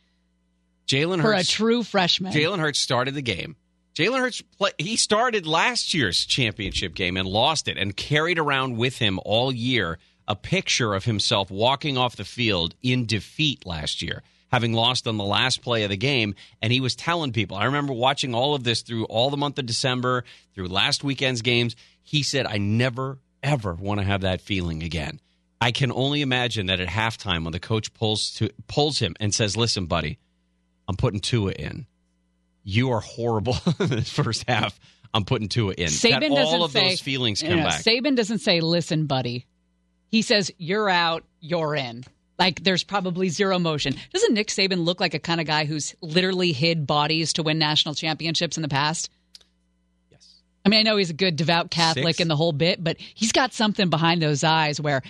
Jalen 0.87 1.21
for 1.21 1.33
a 1.33 1.44
true 1.44 1.83
freshman. 1.83 2.33
Jalen 2.33 2.59
Hurts 2.59 2.81
started 2.81 3.14
the 3.14 3.23
game. 3.23 3.57
Jalen 3.94 4.21
Hurts 4.21 4.42
play, 4.42 4.71
he 4.79 4.97
started 4.97 5.47
last 5.47 5.92
year's 5.92 6.25
championship 6.25 6.94
game 6.94 7.16
and 7.16 7.29
lost 7.29 7.68
it 7.68 7.77
and 7.77 7.97
carried 7.97 8.38
around 8.38 8.77
with 8.77 8.99
him 8.99 9.18
all 9.25 9.53
year 9.53 9.99
a 10.29 10.37
picture 10.37 10.94
of 10.94 11.05
himself 11.05 11.51
walking 11.51 11.97
off 11.97 12.16
the 12.16 12.25
field 12.25 12.75
in 12.83 13.07
defeat 13.07 13.66
last 13.66 14.03
year, 14.03 14.23
having 14.48 14.72
lost 14.72 15.06
on 15.06 15.16
the 15.16 15.24
last 15.24 15.62
play 15.62 15.84
of 15.84 15.90
the 15.90 15.96
game. 15.96 16.34
And 16.61 16.72
he 16.72 16.80
was 16.80 16.96
telling 16.96 17.32
people, 17.32 17.56
I 17.56 17.66
remember 17.66 17.92
watching 17.92 18.34
all 18.34 18.54
of 18.54 18.64
this 18.64 18.82
through 18.82 19.04
all 19.04 19.30
the 19.30 19.37
month 19.37 19.58
of 19.58 19.66
December, 19.66 20.24
through 20.54 20.68
last 20.68 21.04
weekend's 21.04 21.42
games. 21.42 21.76
He 22.02 22.22
said, 22.22 22.46
I 22.46 22.58
never, 22.58 23.18
ever 23.42 23.74
want 23.74 24.00
to 24.00 24.06
have 24.06 24.22
that 24.22 24.40
feeling 24.40 24.82
again. 24.82 25.20
I 25.61 25.72
can 25.72 25.90
only 25.92 26.22
imagine 26.22 26.66
that 26.66 26.80
at 26.80 26.88
halftime 26.88 27.44
when 27.44 27.52
the 27.52 27.61
coach 27.61 27.92
pulls 27.92 28.30
to 28.34 28.50
pulls 28.68 28.98
him 28.98 29.16
and 29.18 29.34
says, 29.34 29.56
Listen, 29.56 29.87
buddy, 29.87 30.18
I'm 30.87 30.96
putting 30.96 31.20
Tua 31.20 31.50
in. 31.52 31.87
You 32.62 32.92
are 32.92 33.00
horrible 33.00 33.56
in 33.80 33.88
the 33.88 34.02
first 34.02 34.44
half. 34.48 34.78
I'm 35.12 35.24
putting 35.24 35.48
Tua 35.48 35.72
in. 35.72 35.88
Saban 35.88 36.34
that 36.34 36.46
all 36.46 36.64
of 36.64 36.72
say 36.72 36.90
those 36.90 37.00
feelings 37.00 37.42
you 37.42 37.48
come 37.48 37.58
know, 37.58 37.64
back. 37.64 37.82
Saban 37.82 38.14
doesn't 38.14 38.38
say, 38.38 38.61
"Listen, 38.61 39.06
buddy." 39.06 39.46
He 40.11 40.22
says, 40.22 40.50
"You're 40.58 40.88
out. 40.88 41.24
You're 41.40 41.74
in." 41.74 42.04
Like 42.38 42.62
there's 42.62 42.85
probably 42.85 43.29
zero 43.31 43.59
motion. 43.59 43.94
Doesn't 44.12 44.35
Nick 44.35 44.48
Saban 44.48 44.85
look 44.85 45.01
like 45.01 45.14
a 45.14 45.18
kind 45.18 45.40
of 45.40 45.46
guy 45.46 45.64
who's 45.64 45.94
literally 46.01 46.53
hid 46.53 46.87
bodies 46.87 47.33
to 47.35 47.42
win 47.42 47.59
national 47.59 47.94
championships 47.94 48.57
in 48.57 48.62
the 48.62 48.68
past? 48.68 49.11
yes. 50.11 50.40
I 50.64 50.68
mean, 50.68 50.81
I 50.81 50.83
know 50.85 50.96
he's 50.96 51.11
a 51.11 51.14
good 51.14 51.37
devout 51.37 51.70
Catholic 51.70 52.07
Six. 52.16 52.20
in 52.20 52.29
the 52.29 52.37
whole 52.37 52.53
bit, 52.53 52.83
but 52.83 52.96
he's 52.98 53.33
got 53.33 53.53
something 53.53 53.90
behind 53.90 54.22
those 54.22 54.44
eyes 54.44 54.81
where 54.81 55.03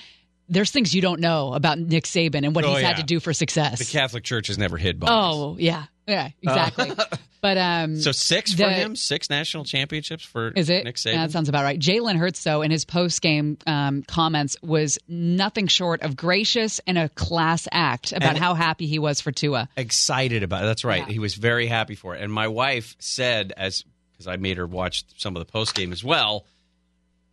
there's 0.48 0.70
things 0.70 0.94
you 0.94 1.02
don't 1.02 1.20
know 1.20 1.52
about 1.52 1.78
Nick 1.78 2.04
Saban 2.04 2.44
and 2.46 2.54
what 2.54 2.64
Oh, 2.64 2.72
he's 2.72 2.80
yeah. 2.80 2.88
had 2.88 2.96
to 2.96 3.02
do 3.02 3.20
for 3.20 3.34
success. 3.34 3.78
The 3.78 3.84
Catholic 3.84 4.24
Church 4.24 4.46
has 4.46 4.56
never 4.56 4.78
hid 4.78 4.98
bodies. 4.98 5.14
oh, 5.14 5.56
yeah. 5.58 5.84
Yeah, 6.08 6.30
exactly. 6.42 6.90
but 7.40 7.56
um 7.58 8.00
So 8.00 8.10
six 8.12 8.52
for 8.52 8.56
the- 8.58 8.70
him, 8.70 8.96
six 8.96 9.30
national 9.30 9.64
championships 9.64 10.24
for 10.24 10.48
Is 10.48 10.70
it? 10.70 10.84
Nick 10.84 10.96
Yeah, 11.04 11.12
Saban. 11.12 11.16
that 11.16 11.30
sounds 11.32 11.48
about 11.48 11.62
right. 11.62 11.78
Jalen 11.78 12.16
Hurts, 12.16 12.42
though, 12.42 12.62
in 12.62 12.70
his 12.70 12.84
post 12.84 13.20
game 13.22 13.58
um, 13.66 14.02
comments, 14.04 14.56
was 14.62 14.98
nothing 15.06 15.66
short 15.68 16.02
of 16.02 16.16
gracious 16.16 16.80
and 16.86 16.98
a 16.98 17.08
class 17.10 17.68
act 17.70 18.12
about 18.12 18.30
And- 18.30 18.38
how 18.38 18.54
happy 18.54 18.86
he 18.86 18.98
was 18.98 19.20
for 19.20 19.30
Tua. 19.30 19.68
Excited 19.76 20.42
about 20.42 20.62
it. 20.64 20.66
That's 20.66 20.84
right. 20.84 21.06
Yeah. 21.06 21.12
He 21.12 21.18
was 21.18 21.34
very 21.34 21.66
happy 21.66 21.94
for 21.94 22.16
it. 22.16 22.22
And 22.22 22.32
my 22.32 22.48
wife 22.48 22.96
said, 22.98 23.52
as 23.56 23.84
because 24.12 24.26
I 24.26 24.36
made 24.36 24.56
her 24.56 24.66
watch 24.66 25.04
some 25.16 25.36
of 25.36 25.46
the 25.46 25.52
post 25.52 25.76
game 25.76 25.92
as 25.92 26.02
well. 26.02 26.44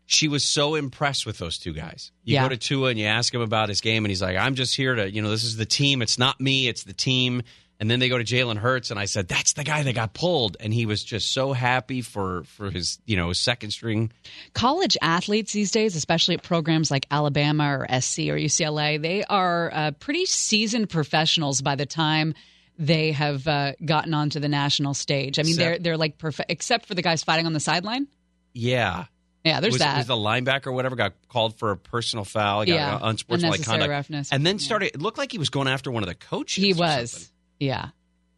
She 0.08 0.28
was 0.28 0.44
so 0.44 0.76
impressed 0.76 1.26
with 1.26 1.40
those 1.40 1.58
two 1.58 1.74
guys. 1.74 2.12
You 2.24 2.36
Yeah. 2.36 2.44
go 2.44 2.50
to 2.50 2.58
Tua 2.58 2.90
and 2.90 3.00
you 3.00 3.08
ask 3.08 3.34
him 3.34 3.42
about 3.42 3.70
his 3.70 3.82
game, 3.82 4.06
and 4.06 4.12
he's 4.12 4.22
like, 4.22 4.38
"I'm 4.38 4.54
just 4.54 4.76
here 4.76 4.94
to, 4.94 5.10
you 5.12 5.24
know, 5.24 5.32
this 5.32 5.44
is 5.44 5.56
the 5.58 5.66
team. 5.66 6.04
It's 6.04 6.20
not 6.20 6.40
me. 6.40 6.68
It's 6.68 6.84
the 6.84 6.94
team." 6.94 7.42
And 7.80 7.92
then 7.92 8.00
they 8.00 8.08
go 8.08 8.18
to 8.18 8.24
Jalen 8.24 8.58
Hurts, 8.58 8.90
and 8.90 9.00
I 9.00 9.06
said, 9.06 9.28
"That's 9.28 9.54
the 9.54 9.66
guy 9.66 9.84
that 9.84 9.94
got 9.94 10.14
pulled." 10.14 10.56
And 10.60 10.74
he 10.74 10.86
was 10.86 11.04
just 11.04 11.34
so 11.34 11.52
happy 11.52 12.02
for 12.02 12.44
for 12.46 12.72
his, 12.72 13.00
you 13.06 13.18
know, 13.18 13.34
second 13.34 13.72
string 13.72 14.12
College 14.54 14.98
athletes 15.02 15.52
these 15.52 15.72
days, 15.72 15.96
especially 15.96 16.36
at 16.36 16.44
programs 16.44 16.90
like 16.90 17.06
Alabama 17.12 17.80
or 17.80 17.88
SC 18.02 18.20
or 18.30 18.38
UCLA, 18.38 19.02
they 19.02 19.24
are 19.26 19.72
uh, 19.74 19.92
pretty 19.92 20.26
seasoned 20.26 20.90
professionals 20.90 21.62
by 21.62 21.76
the 21.76 21.86
time 21.86 22.34
they 22.78 23.12
have 23.12 23.48
uh, 23.48 23.74
gotten 23.84 24.14
onto 24.14 24.40
the 24.40 24.50
national 24.50 24.94
stage. 24.94 25.40
I 25.40 25.44
mean, 25.44 25.54
Except- 25.54 25.58
they're 25.58 25.80
they're 25.80 25.98
like 25.98 26.18
perfect, 26.18 26.50
except 26.52 26.86
for 26.86 26.96
the 26.96 27.02
guys 27.02 27.24
fighting 27.24 27.46
on 27.46 27.54
the 27.54 27.60
sideline. 27.60 28.08
Yeah. 28.54 29.06
Yeah, 29.44 29.60
there's 29.60 29.74
was, 29.74 29.82
that. 29.82 29.98
Was 29.98 30.08
the 30.08 30.16
linebacker 30.16 30.68
or 30.68 30.72
whatever 30.72 30.96
got 30.96 31.14
called 31.30 31.60
for 31.60 31.70
a 31.70 31.78
personal 31.78 32.26
foul? 32.26 32.66
Got 32.66 32.74
Yeah, 32.74 33.00
unsportsmanlike 33.00 33.64
conduct. 33.64 33.92
roughness. 33.92 34.32
And 34.32 34.44
then 34.44 34.58
started. 34.58 34.96
It 34.96 35.02
looked 35.02 35.20
like 35.20 35.32
he 35.32 35.38
was 35.38 35.50
going 35.50 35.68
after 35.68 35.92
one 35.92 36.02
of 36.02 36.10
the 36.10 36.16
coaches. 36.16 36.64
he 36.64 36.74
was. 36.74 37.12
something. 37.12 37.30
Yeah. 37.60 37.90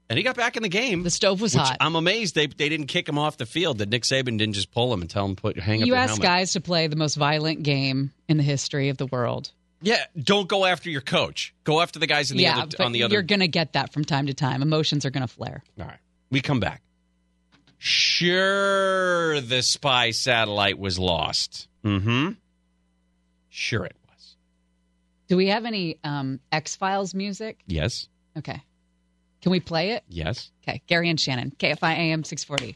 and 0.10 0.18
he 0.18 0.24
got 0.24 0.36
back 0.36 0.56
in 0.58 0.64
the 0.64 0.70
game. 0.70 1.04
The 1.04 1.10
stove 1.10 1.42
was 1.42 1.54
hot. 1.54 1.78
I'm 1.80 1.96
amazed 1.96 2.36
they 2.36 2.48
they 2.48 2.70
didn't 2.70 2.88
kick 2.88 3.08
him 3.10 3.18
off 3.18 3.38
the 3.38 3.46
field. 3.46 3.80
That 3.80 3.90
Nick 3.90 4.04
Saban 4.04 4.38
didn't 4.38 4.54
just 4.54 4.72
pull 4.72 4.94
him 4.94 5.02
and 5.02 5.10
tell 5.10 5.26
him 5.26 5.36
put 5.36 5.60
hang 5.60 5.82
up 5.82 5.88
You 5.88 5.96
ask 5.96 6.10
helmet. 6.10 6.24
guys 6.24 6.54
to 6.54 6.62
play 6.62 6.88
the 6.88 6.96
most 6.96 7.16
violent 7.16 7.64
game 7.64 8.12
in 8.28 8.38
the 8.38 8.44
history 8.44 8.90
of 8.90 8.98
the 8.98 9.08
world. 9.08 9.52
Yeah, 9.82 10.04
don't 10.20 10.48
go 10.48 10.66
after 10.66 10.90
your 10.90 11.02
coach. 11.02 11.54
Go 11.64 11.82
after 11.82 12.00
the 12.00 12.08
guys 12.08 12.32
in 12.32 12.38
the 12.38 12.44
yeah, 12.44 12.60
other, 12.62 12.84
on 12.84 12.94
the 12.94 13.04
other. 13.04 13.14
you're 13.14 13.22
going 13.22 13.42
to 13.42 13.48
get 13.48 13.74
that 13.74 13.94
from 13.94 14.06
time 14.06 14.26
to 14.26 14.34
time. 14.34 14.64
Emotions 14.64 15.06
are 15.06 15.12
going 15.12 15.22
to 15.22 15.32
flare. 15.32 15.64
All 15.80 15.86
right, 15.86 16.00
we 16.32 16.42
come 16.42 16.60
back. 16.60 16.82
Sure, 17.78 19.40
the 19.40 19.62
spy 19.62 20.12
satellite 20.12 20.80
was 20.80 20.98
lost. 20.98 21.68
Mm-hmm. 21.86 22.32
Sure, 23.50 23.86
it 23.86 23.96
was. 24.10 24.36
Do 25.28 25.38
we 25.38 25.48
have 25.50 25.66
any 25.66 26.00
um, 26.04 26.40
X 26.52 26.76
Files 26.76 27.14
music? 27.14 27.60
Yes. 27.68 28.08
Okay. 28.38 28.64
Can 29.42 29.52
we 29.52 29.60
play 29.60 29.92
it? 29.92 30.04
Yes. 30.10 30.52
Okay. 30.68 30.82
Gary 30.88 31.10
and 31.10 31.20
Shannon, 31.20 31.52
KFI 31.60 31.92
AM 31.98 32.24
640. 32.24 32.76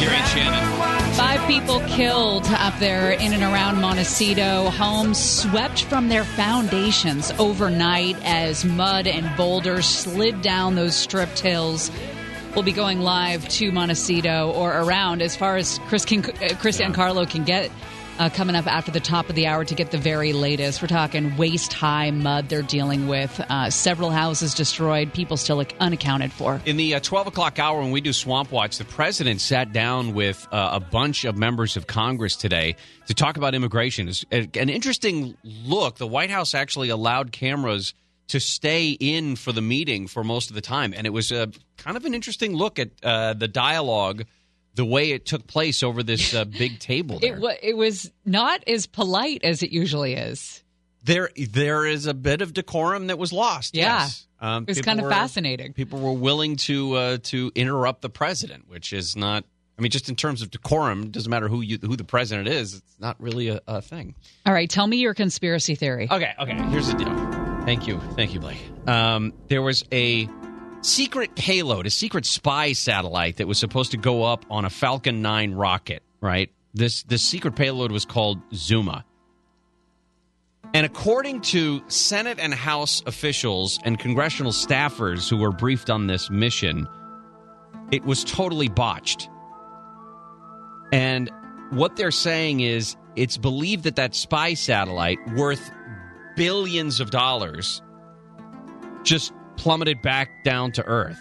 Gary 0.00 0.16
and 0.16 0.26
Shannon. 0.28 1.12
Five 1.14 1.46
people 1.46 1.80
killed 1.80 2.46
up 2.46 2.78
there 2.78 3.10
in 3.12 3.32
and 3.32 3.42
around 3.42 3.80
Montecito. 3.80 4.70
Homes 4.70 5.22
swept 5.22 5.84
from 5.84 6.08
their 6.08 6.24
foundations 6.24 7.30
overnight 7.38 8.16
as 8.24 8.64
mud 8.64 9.06
and 9.06 9.36
boulders 9.36 9.86
slid 9.86 10.40
down 10.40 10.76
those 10.76 10.94
stripped 10.96 11.40
hills. 11.40 11.90
We'll 12.54 12.64
be 12.64 12.72
going 12.72 13.00
live 13.00 13.46
to 13.50 13.70
Montecito 13.70 14.52
or 14.52 14.72
around 14.80 15.22
as 15.22 15.36
far 15.36 15.56
as 15.56 15.78
Chris, 15.88 16.04
can, 16.04 16.24
uh, 16.24 16.56
Chris 16.58 16.80
and 16.80 16.94
Carlo 16.94 17.26
can 17.26 17.44
get. 17.44 17.70
Uh, 18.20 18.28
coming 18.28 18.54
up 18.54 18.66
after 18.66 18.92
the 18.92 19.00
top 19.00 19.30
of 19.30 19.34
the 19.34 19.46
hour 19.46 19.64
to 19.64 19.74
get 19.74 19.92
the 19.92 19.96
very 19.96 20.34
latest. 20.34 20.82
We're 20.82 20.88
talking 20.88 21.38
waist 21.38 21.72
high 21.72 22.10
mud 22.10 22.50
they're 22.50 22.60
dealing 22.60 23.08
with. 23.08 23.40
Uh, 23.48 23.70
several 23.70 24.10
houses 24.10 24.52
destroyed, 24.52 25.14
people 25.14 25.38
still 25.38 25.64
unaccounted 25.80 26.30
for. 26.30 26.60
In 26.66 26.76
the 26.76 26.96
uh, 26.96 27.00
12 27.00 27.28
o'clock 27.28 27.58
hour, 27.58 27.80
when 27.80 27.92
we 27.92 28.02
do 28.02 28.12
Swamp 28.12 28.52
Watch, 28.52 28.76
the 28.76 28.84
president 28.84 29.40
sat 29.40 29.72
down 29.72 30.12
with 30.12 30.46
uh, 30.52 30.68
a 30.74 30.80
bunch 30.80 31.24
of 31.24 31.38
members 31.38 31.78
of 31.78 31.86
Congress 31.86 32.36
today 32.36 32.76
to 33.06 33.14
talk 33.14 33.38
about 33.38 33.54
immigration. 33.54 34.06
It's 34.06 34.26
an 34.30 34.68
interesting 34.68 35.34
look. 35.42 35.96
The 35.96 36.06
White 36.06 36.30
House 36.30 36.52
actually 36.52 36.90
allowed 36.90 37.32
cameras 37.32 37.94
to 38.28 38.38
stay 38.38 38.90
in 38.90 39.34
for 39.34 39.50
the 39.50 39.62
meeting 39.62 40.06
for 40.06 40.22
most 40.22 40.50
of 40.50 40.54
the 40.54 40.60
time. 40.60 40.92
And 40.94 41.06
it 41.06 41.10
was 41.10 41.32
a, 41.32 41.50
kind 41.78 41.96
of 41.96 42.04
an 42.04 42.12
interesting 42.12 42.54
look 42.54 42.78
at 42.78 42.90
uh, 43.02 43.32
the 43.32 43.48
dialogue, 43.48 44.26
the 44.74 44.84
way 44.84 45.10
it 45.12 45.26
took 45.26 45.46
place 45.46 45.82
over 45.82 46.02
this 46.02 46.34
uh, 46.34 46.44
big 46.58 46.78
table 46.78 47.18
there. 47.18 47.36
It, 47.36 47.40
wa 47.40 47.52
it 47.62 47.76
was 47.76 48.10
not 48.24 48.62
as 48.66 48.86
polite 48.86 49.44
as 49.44 49.62
it 49.62 49.70
usually 49.70 50.14
is. 50.14 50.62
there, 51.04 51.30
there 51.36 51.86
is 51.86 52.06
a 52.06 52.14
bit 52.14 52.40
of 52.42 52.52
decorum 52.52 53.08
that 53.08 53.18
was 53.18 53.32
lost. 53.32 53.74
Yeah. 53.74 54.00
yes. 54.02 54.26
Um, 54.40 54.64
It 54.64 54.70
was 54.70 54.80
kind 54.82 54.98
of 55.00 55.04
were- 55.04 55.10
fascinating. 55.10 55.72
people 55.74 55.98
were 56.00 56.12
willing 56.18 56.56
to 56.56 56.94
uh, 56.94 57.18
to 57.24 57.50
interrupt 57.54 58.00
the 58.02 58.10
president, 58.10 58.68
which 58.68 58.92
is 58.92 59.16
not. 59.16 59.44
I 59.78 59.82
mean, 59.82 59.90
just 59.90 60.10
in 60.10 60.16
terms 60.16 60.42
of 60.42 60.50
decorum, 60.50 61.10
doesn't 61.10 61.30
matter 61.30 61.48
who 61.48 61.62
you 61.62 61.78
who 61.80 61.96
the 61.96 62.04
president 62.04 62.48
is. 62.48 62.74
It's 62.74 63.00
not 63.00 63.16
really 63.18 63.48
a, 63.48 63.60
a 63.66 63.80
thing. 63.82 64.14
All 64.46 64.52
right, 64.52 64.68
tell 64.68 64.86
me 64.86 64.98
your 64.98 65.14
conspiracy 65.14 65.74
theory. 65.74 66.06
Okay, 66.10 66.32
okay. 66.38 66.54
Here's 66.68 66.88
the 66.88 66.94
deal. 66.98 67.14
Thank 67.64 67.86
you, 67.86 67.98
thank 68.14 68.32
you, 68.34 68.40
Blake. 68.40 68.60
Um, 68.86 69.32
there 69.48 69.62
was 69.62 69.84
a 69.92 70.26
secret 70.82 71.34
payload, 71.34 71.86
a 71.86 71.90
secret 71.90 72.26
spy 72.26 72.72
satellite 72.72 73.36
that 73.36 73.46
was 73.46 73.58
supposed 73.58 73.90
to 73.92 73.96
go 73.96 74.24
up 74.24 74.44
on 74.50 74.64
a 74.64 74.70
Falcon 74.70 75.22
9 75.22 75.52
rocket. 75.54 76.02
Right. 76.20 76.50
This 76.74 77.02
this 77.04 77.22
secret 77.22 77.56
payload 77.56 77.90
was 77.90 78.04
called 78.04 78.40
Zuma. 78.54 79.04
And 80.72 80.86
according 80.86 81.40
to 81.42 81.82
Senate 81.88 82.38
and 82.38 82.54
House 82.54 83.02
officials 83.06 83.80
and 83.84 83.98
congressional 83.98 84.52
staffers 84.52 85.28
who 85.28 85.36
were 85.36 85.50
briefed 85.50 85.90
on 85.90 86.06
this 86.06 86.30
mission, 86.30 86.86
it 87.90 88.04
was 88.04 88.22
totally 88.22 88.68
botched. 88.68 89.28
And 90.92 91.28
what 91.70 91.96
they're 91.96 92.12
saying 92.12 92.60
is 92.60 92.96
it's 93.16 93.36
believed 93.36 93.82
that 93.84 93.96
that 93.96 94.14
spy 94.14 94.54
satellite, 94.54 95.18
worth 95.34 95.72
billions 96.36 97.00
of 97.00 97.10
dollars, 97.10 97.82
just 99.02 99.32
plummeted 99.60 100.00
back 100.00 100.42
down 100.42 100.72
to 100.72 100.82
Earth 100.86 101.20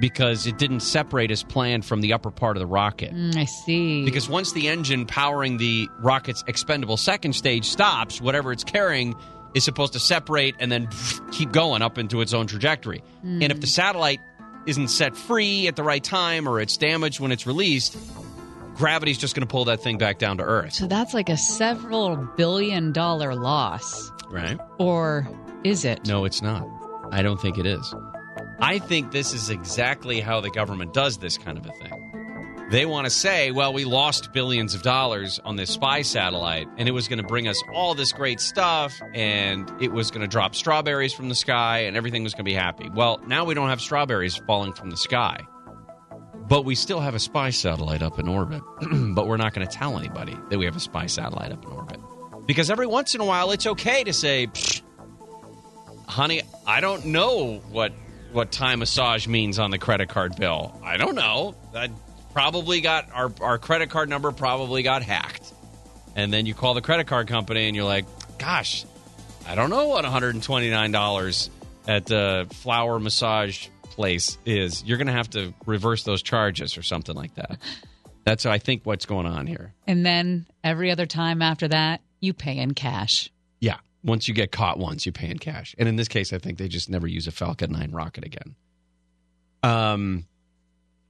because 0.00 0.44
it 0.48 0.58
didn't 0.58 0.80
separate 0.80 1.30
as 1.30 1.44
planned 1.44 1.84
from 1.84 2.00
the 2.00 2.12
upper 2.12 2.32
part 2.32 2.56
of 2.56 2.60
the 2.60 2.66
rocket. 2.66 3.14
Mm, 3.14 3.36
I 3.36 3.44
see. 3.44 4.04
Because 4.04 4.28
once 4.28 4.52
the 4.52 4.66
engine 4.66 5.06
powering 5.06 5.56
the 5.56 5.88
rocket's 6.00 6.42
expendable 6.48 6.96
second 6.96 7.34
stage 7.34 7.64
stops, 7.64 8.20
whatever 8.20 8.50
it's 8.50 8.64
carrying 8.64 9.14
is 9.54 9.62
supposed 9.64 9.92
to 9.92 10.00
separate 10.00 10.56
and 10.58 10.70
then 10.70 10.88
keep 11.30 11.52
going 11.52 11.80
up 11.80 11.96
into 11.96 12.20
its 12.22 12.34
own 12.34 12.48
trajectory. 12.48 13.04
Mm. 13.24 13.44
And 13.44 13.52
if 13.52 13.60
the 13.60 13.68
satellite 13.68 14.20
isn't 14.66 14.88
set 14.88 15.16
free 15.16 15.68
at 15.68 15.76
the 15.76 15.84
right 15.84 16.02
time 16.02 16.48
or 16.48 16.60
it's 16.60 16.76
damaged 16.76 17.20
when 17.20 17.30
it's 17.30 17.46
released, 17.46 17.96
gravity's 18.74 19.16
just 19.16 19.36
going 19.36 19.46
to 19.46 19.50
pull 19.50 19.66
that 19.66 19.80
thing 19.80 19.96
back 19.96 20.18
down 20.18 20.38
to 20.38 20.42
Earth. 20.42 20.72
So 20.72 20.88
that's 20.88 21.14
like 21.14 21.28
a 21.28 21.36
several 21.36 22.16
billion 22.16 22.90
dollar 22.92 23.36
loss. 23.36 24.10
Right? 24.28 24.58
Or 24.78 25.28
is 25.62 25.84
it? 25.84 26.04
No, 26.04 26.24
it's 26.24 26.42
not. 26.42 26.66
I 27.12 27.22
don't 27.22 27.40
think 27.40 27.58
it 27.58 27.66
is. 27.66 27.94
I 28.58 28.78
think 28.78 29.12
this 29.12 29.32
is 29.32 29.50
exactly 29.50 30.20
how 30.20 30.40
the 30.40 30.50
government 30.50 30.94
does 30.94 31.18
this 31.18 31.36
kind 31.38 31.58
of 31.58 31.66
a 31.66 31.72
thing. 31.72 32.06
They 32.70 32.84
want 32.84 33.04
to 33.04 33.10
say, 33.10 33.52
well, 33.52 33.72
we 33.72 33.84
lost 33.84 34.32
billions 34.32 34.74
of 34.74 34.82
dollars 34.82 35.38
on 35.44 35.54
this 35.54 35.70
spy 35.70 36.02
satellite, 36.02 36.66
and 36.76 36.88
it 36.88 36.92
was 36.92 37.06
going 37.06 37.18
to 37.18 37.26
bring 37.26 37.46
us 37.46 37.62
all 37.72 37.94
this 37.94 38.12
great 38.12 38.40
stuff, 38.40 39.00
and 39.14 39.70
it 39.80 39.92
was 39.92 40.10
going 40.10 40.22
to 40.22 40.26
drop 40.26 40.56
strawberries 40.56 41.12
from 41.12 41.28
the 41.28 41.36
sky, 41.36 41.80
and 41.80 41.96
everything 41.96 42.24
was 42.24 42.32
going 42.32 42.44
to 42.44 42.50
be 42.50 42.54
happy. 42.54 42.90
Well, 42.92 43.20
now 43.24 43.44
we 43.44 43.54
don't 43.54 43.68
have 43.68 43.80
strawberries 43.80 44.36
falling 44.48 44.72
from 44.72 44.90
the 44.90 44.96
sky, 44.96 45.46
but 46.48 46.64
we 46.64 46.74
still 46.74 46.98
have 46.98 47.14
a 47.14 47.20
spy 47.20 47.50
satellite 47.50 48.02
up 48.02 48.18
in 48.18 48.26
orbit. 48.26 48.62
but 49.14 49.28
we're 49.28 49.36
not 49.36 49.54
going 49.54 49.66
to 49.66 49.72
tell 49.72 49.96
anybody 49.96 50.36
that 50.50 50.58
we 50.58 50.64
have 50.64 50.74
a 50.74 50.80
spy 50.80 51.06
satellite 51.06 51.52
up 51.52 51.64
in 51.64 51.70
orbit. 51.70 52.00
Because 52.46 52.68
every 52.68 52.86
once 52.88 53.14
in 53.14 53.20
a 53.20 53.24
while, 53.24 53.52
it's 53.52 53.66
okay 53.66 54.02
to 54.02 54.12
say, 54.12 54.48
Psh, 54.48 54.82
honey, 56.06 56.42
I 56.66 56.80
don't 56.80 57.06
know 57.06 57.58
what 57.70 57.92
what 58.32 58.52
Thai 58.52 58.76
massage 58.76 59.26
means 59.26 59.58
on 59.58 59.70
the 59.70 59.78
credit 59.78 60.08
card 60.08 60.36
bill. 60.36 60.78
I 60.84 60.96
don't 60.96 61.14
know. 61.14 61.54
That 61.72 61.90
probably 62.32 62.80
got 62.80 63.08
our 63.12 63.32
our 63.40 63.58
credit 63.58 63.90
card 63.90 64.08
number 64.08 64.32
probably 64.32 64.82
got 64.82 65.02
hacked. 65.02 65.52
And 66.14 66.32
then 66.32 66.46
you 66.46 66.54
call 66.54 66.74
the 66.74 66.80
credit 66.80 67.06
card 67.06 67.28
company 67.28 67.66
and 67.66 67.76
you're 67.76 67.84
like, 67.84 68.06
"Gosh, 68.38 68.84
I 69.46 69.54
don't 69.54 69.70
know 69.70 69.88
what 69.88 70.04
$129 70.04 71.50
at 71.86 72.06
the 72.06 72.46
flower 72.52 72.98
massage 72.98 73.68
place 73.82 74.38
is. 74.46 74.82
You're 74.84 74.98
going 74.98 75.06
to 75.08 75.12
have 75.12 75.30
to 75.30 75.54
reverse 75.66 76.04
those 76.04 76.22
charges 76.22 76.78
or 76.78 76.82
something 76.82 77.14
like 77.14 77.34
that." 77.34 77.58
That's 78.24 78.44
I 78.44 78.58
think 78.58 78.82
what's 78.84 79.06
going 79.06 79.26
on 79.26 79.46
here. 79.46 79.72
And 79.86 80.04
then 80.04 80.46
every 80.64 80.90
other 80.90 81.06
time 81.06 81.42
after 81.42 81.68
that, 81.68 82.00
you 82.18 82.34
pay 82.34 82.58
in 82.58 82.74
cash. 82.74 83.30
Once 84.06 84.28
you 84.28 84.34
get 84.34 84.52
caught 84.52 84.78
once, 84.78 85.04
you 85.04 85.12
pay 85.12 85.28
in 85.28 85.38
cash. 85.38 85.74
And 85.78 85.88
in 85.88 85.96
this 85.96 86.08
case, 86.08 86.32
I 86.32 86.38
think 86.38 86.58
they 86.58 86.68
just 86.68 86.88
never 86.88 87.06
use 87.06 87.26
a 87.26 87.32
Falcon 87.32 87.72
9 87.72 87.90
rocket 87.90 88.24
again. 88.24 88.54
Um, 89.62 90.26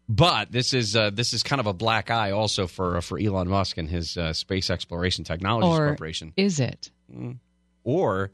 but 0.08 0.50
this 0.50 0.72
is 0.72 0.96
uh, 0.96 1.10
this 1.10 1.32
is 1.32 1.42
kind 1.42 1.60
of 1.60 1.66
a 1.66 1.72
black 1.72 2.10
eye 2.10 2.30
also 2.30 2.66
for 2.66 2.96
uh, 2.96 3.00
for 3.00 3.18
Elon 3.18 3.48
Musk 3.48 3.76
and 3.76 3.88
his 3.88 4.16
uh, 4.16 4.32
Space 4.32 4.70
Exploration 4.70 5.24
Technologies 5.24 5.78
or 5.78 5.88
Corporation. 5.88 6.32
is 6.36 6.58
it? 6.60 6.90
Mm. 7.14 7.38
Or 7.84 8.30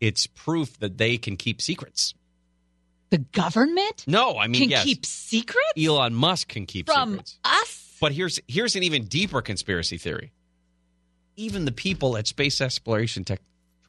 it's 0.00 0.26
proof 0.26 0.78
that 0.80 0.96
they 0.98 1.18
can 1.18 1.36
keep 1.36 1.60
secrets. 1.60 2.14
The 3.10 3.18
government 3.18 4.04
No, 4.06 4.38
I 4.38 4.46
mean 4.46 4.62
can 4.62 4.70
yes, 4.70 4.84
keep 4.84 5.04
secrets 5.04 5.72
Elon 5.76 6.14
Musk 6.14 6.48
can 6.48 6.64
keep 6.64 6.86
from 6.86 7.10
secrets. 7.10 7.38
us? 7.44 7.96
But 8.00 8.12
here's 8.12 8.40
here's 8.48 8.74
an 8.76 8.82
even 8.82 9.04
deeper 9.04 9.42
conspiracy 9.42 9.98
theory. 9.98 10.32
Even 11.36 11.64
the 11.64 11.72
people 11.72 12.16
at 12.16 12.26
Space 12.26 12.60
Exploration 12.60 13.24
Tech 13.24 13.40